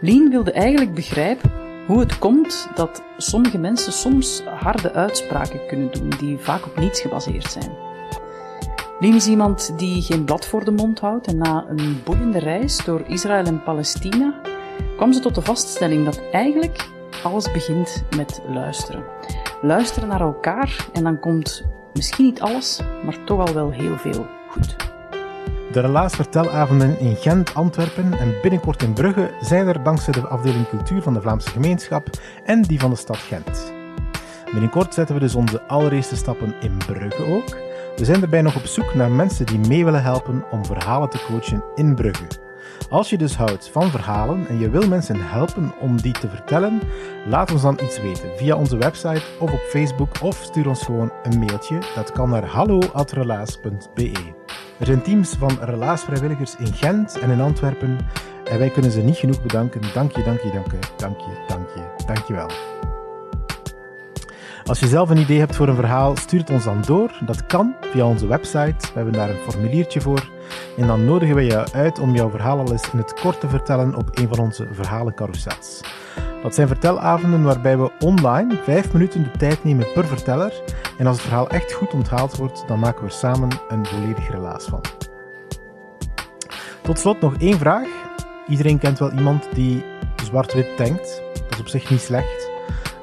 Lien 0.02 0.30
wilde 0.30 0.52
eigenlijk 0.52 0.94
begrijpen 0.94 1.52
hoe 1.88 2.00
het 2.00 2.20
komt 2.20 2.68
dat 2.76 3.04
sommige 3.18 3.58
mensen 3.58 3.94
soms 3.94 4.44
harde 4.44 4.94
uitspraken 4.94 5.68
kunnen 5.68 5.92
doen 5.92 6.10
die 6.20 6.38
vaak 6.38 6.66
op 6.66 6.80
niets 6.80 7.02
gebaseerd 7.02 7.52
zijn. 7.52 7.72
Lien 9.00 9.16
is 9.16 9.28
iemand 9.28 9.74
die 9.78 10.02
geen 10.02 10.26
blad 10.26 10.46
voor 10.46 10.66
de 10.66 10.72
mond 10.72 11.00
houdt 11.00 11.28
en 11.28 11.38
na 11.38 11.66
een 11.70 12.02
boeiende 12.04 12.40
reis 12.40 12.86
door 12.86 13.04
Israël 13.08 13.46
en 13.46 13.64
Palestina 13.64 14.34
kwam 14.96 15.14
ze 15.14 15.20
tot 15.20 15.36
de 15.36 15.42
vaststelling 15.42 16.06
dat 16.06 16.22
eigenlijk 16.32 16.92
alles 17.24 17.52
begint 17.52 18.04
met 18.16 18.42
luisteren. 18.48 19.04
Luisteren 19.62 20.10
naar 20.10 20.22
elkaar 20.22 20.88
en 20.94 21.04
dan 21.04 21.20
komt 21.20 21.64
misschien 21.94 22.26
niet 22.26 22.42
alles, 22.42 22.80
maar 23.04 23.24
toch 23.24 23.48
al 23.48 23.54
wel 23.54 23.72
heel 23.72 23.98
veel 23.98 24.26
goed. 24.50 24.76
De 25.72 25.80
relaasvertelavonden 25.80 27.00
in 27.00 27.16
Gent, 27.16 27.54
Antwerpen 27.54 28.14
en 28.20 28.34
binnenkort 28.42 28.84
in 28.84 28.94
Brugge 28.94 29.32
zijn 29.42 29.68
er 29.68 29.84
dankzij 29.84 30.14
de 30.14 30.28
afdeling 30.28 30.70
cultuur 30.70 31.02
van 31.02 31.14
de 31.14 31.22
Vlaamse 31.22 31.50
gemeenschap 31.50 32.08
en 32.46 32.62
die 32.62 32.80
van 32.80 32.90
de 32.90 32.96
stad 32.96 33.18
Gent. 33.18 33.74
Binnenkort 34.52 34.94
zetten 34.94 35.16
we 35.16 35.22
dus 35.22 35.36
onze 35.36 35.62
allereerste 35.62 36.16
stappen 36.16 36.56
in 36.60 36.78
Brugge 36.78 37.26
ook. 37.26 37.58
We 37.96 38.06
zijn 38.06 38.20
daarbij 38.20 38.42
nog 38.42 38.56
op 38.56 38.66
zoek 38.66 38.94
naar 38.94 39.12
mensen 39.12 39.46
die 39.46 39.60
mee 39.60 39.86
willen 39.86 40.04
helpen 40.04 40.44
om 40.52 40.66
verhalen 40.66 41.10
te 41.10 41.26
coachen 41.28 41.64
in 41.76 41.96
Brugge. 41.96 42.28
Als 42.90 43.10
je 43.10 43.18
dus 43.18 43.36
houdt 43.36 43.70
van 43.70 43.90
verhalen 43.90 44.48
en 44.48 44.60
je 44.60 44.70
wil 44.70 44.88
mensen 44.88 45.18
helpen 45.20 45.74
om 45.80 46.02
die 46.02 46.14
te 46.14 46.30
vertellen, 46.30 46.82
laat 47.28 47.52
ons 47.52 47.62
dan 47.62 47.80
iets 47.84 48.02
weten 48.02 48.30
via 48.38 48.56
onze 48.56 48.78
website 48.78 49.24
of 49.40 49.52
op 49.52 49.60
Facebook 49.70 50.22
of 50.22 50.44
stuur 50.44 50.68
ons 50.68 50.84
gewoon 50.84 51.12
een 51.24 51.40
mailtje. 51.40 51.78
Dat 51.96 52.12
kan 52.12 52.30
naar 52.30 52.46
hallo@relaas.be. 52.46 54.12
Er 54.80 54.86
zijn 54.86 55.02
teams 55.02 55.36
van 55.40 55.58
relaasvrijwilligers 55.62 56.56
in 56.56 56.74
Gent 56.74 57.20
en 57.20 57.30
in 57.30 57.42
Antwerpen 57.42 57.98
en 58.44 58.60
wij 58.60 58.70
kunnen 58.70 58.92
ze 58.92 59.02
niet 59.02 59.18
genoeg 59.18 59.42
bedanken. 59.42 59.82
Dank 59.94 60.16
je, 60.16 60.24
dank 60.24 60.42
je, 60.42 60.52
dank 60.52 60.72
je, 60.72 60.80
dank 60.98 61.20
je, 61.20 61.46
dank 61.48 61.68
je, 61.76 62.06
dank 62.06 62.28
je 62.28 62.34
wel. 62.34 62.50
Als 64.66 64.80
je 64.80 64.88
zelf 64.88 65.10
een 65.10 65.18
idee 65.18 65.40
hebt 65.40 65.56
voor 65.56 65.68
een 65.68 65.76
verhaal, 65.76 66.16
stuur 66.16 66.40
het 66.40 66.50
ons 66.50 66.64
dan 66.64 66.82
door. 66.86 67.12
Dat 67.26 67.46
kan 67.46 67.76
via 67.92 68.06
onze 68.06 68.28
website. 68.28 68.76
We 68.80 68.94
hebben 68.94 69.14
daar 69.14 69.30
een 69.30 69.50
formuliertje 69.50 70.02
voor. 70.02 70.32
En 70.78 70.88
dan 70.88 71.06
nodigen 71.06 71.36
we 71.36 71.44
je 71.44 71.72
uit 71.72 72.00
om 72.00 72.16
jouw 72.16 72.30
verhaal 72.30 72.60
al 72.60 72.72
eens 72.72 72.92
in 72.92 72.98
het 72.98 73.14
kort 73.14 73.40
te 73.40 73.50
vertellen 73.50 73.96
op 73.96 74.10
een 74.12 74.28
van 74.28 74.40
onze 74.40 74.68
verhalencarousels. 74.72 75.82
Dat 76.42 76.56
zijn 76.56 76.68
vertelavonden 76.68 77.44
waarbij 77.44 77.78
we 77.78 77.92
online 78.00 78.60
vijf 78.64 78.94
minuten 78.94 79.24
de 79.24 79.38
tijd 79.38 79.64
nemen 79.64 79.94
per 79.94 80.06
verteller. 80.06 80.54
En 80.98 81.08
als 81.08 81.16
het 81.16 81.26
verhaal 81.26 81.50
echt 81.50 81.74
goed 81.74 81.94
onthaald 81.94 82.36
wordt, 82.36 82.64
dan 82.68 82.80
maken 82.80 83.04
we 83.04 83.10
samen 83.10 83.50
een 83.70 83.86
volledig 83.86 84.32
relaas 84.32 84.66
van. 84.66 84.82
Tot 86.82 87.00
slot 87.00 87.22
nog 87.22 87.36
één 87.38 87.58
vraag. 87.58 87.88
Iedereen 88.48 88.80
kent 88.80 89.00
wel 89.00 89.12
iemand 89.12 89.48
die 89.54 89.86
zwart-wit 90.24 90.78
denkt. 90.78 91.22
Dat 91.34 91.54
is 91.54 91.60
op 91.60 91.68
zich 91.68 91.90
niet 91.90 92.02
slecht. 92.02 92.50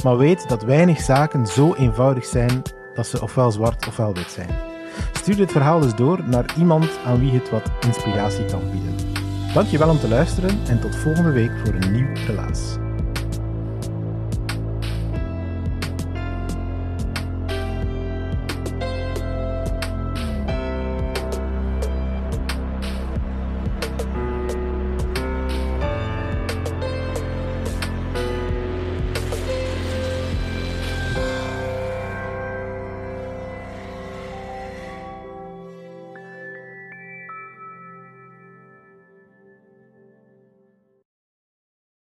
Maar 0.03 0.17
weet 0.17 0.49
dat 0.49 0.63
weinig 0.63 1.01
zaken 1.01 1.47
zo 1.47 1.75
eenvoudig 1.75 2.25
zijn 2.25 2.63
dat 2.95 3.07
ze 3.07 3.23
ofwel 3.23 3.51
zwart 3.51 3.87
ofwel 3.87 4.15
wit 4.15 4.31
zijn. 4.31 4.70
Stuur 5.13 5.37
dit 5.37 5.53
verhaal 5.53 5.81
dus 5.81 5.95
door 5.95 6.21
naar 6.25 6.45
iemand 6.59 6.89
aan 7.05 7.21
wie 7.21 7.33
het 7.33 7.51
wat 7.51 7.71
inspiratie 7.81 8.45
kan 8.45 8.71
bieden. 8.71 8.95
Dankjewel 9.55 9.89
om 9.89 9.99
te 9.99 10.09
luisteren 10.09 10.59
en 10.69 10.81
tot 10.81 10.97
volgende 10.97 11.33
week 11.33 11.53
voor 11.65 11.75
een 11.75 11.93
nieuw 11.93 12.15
relaas. 12.27 12.90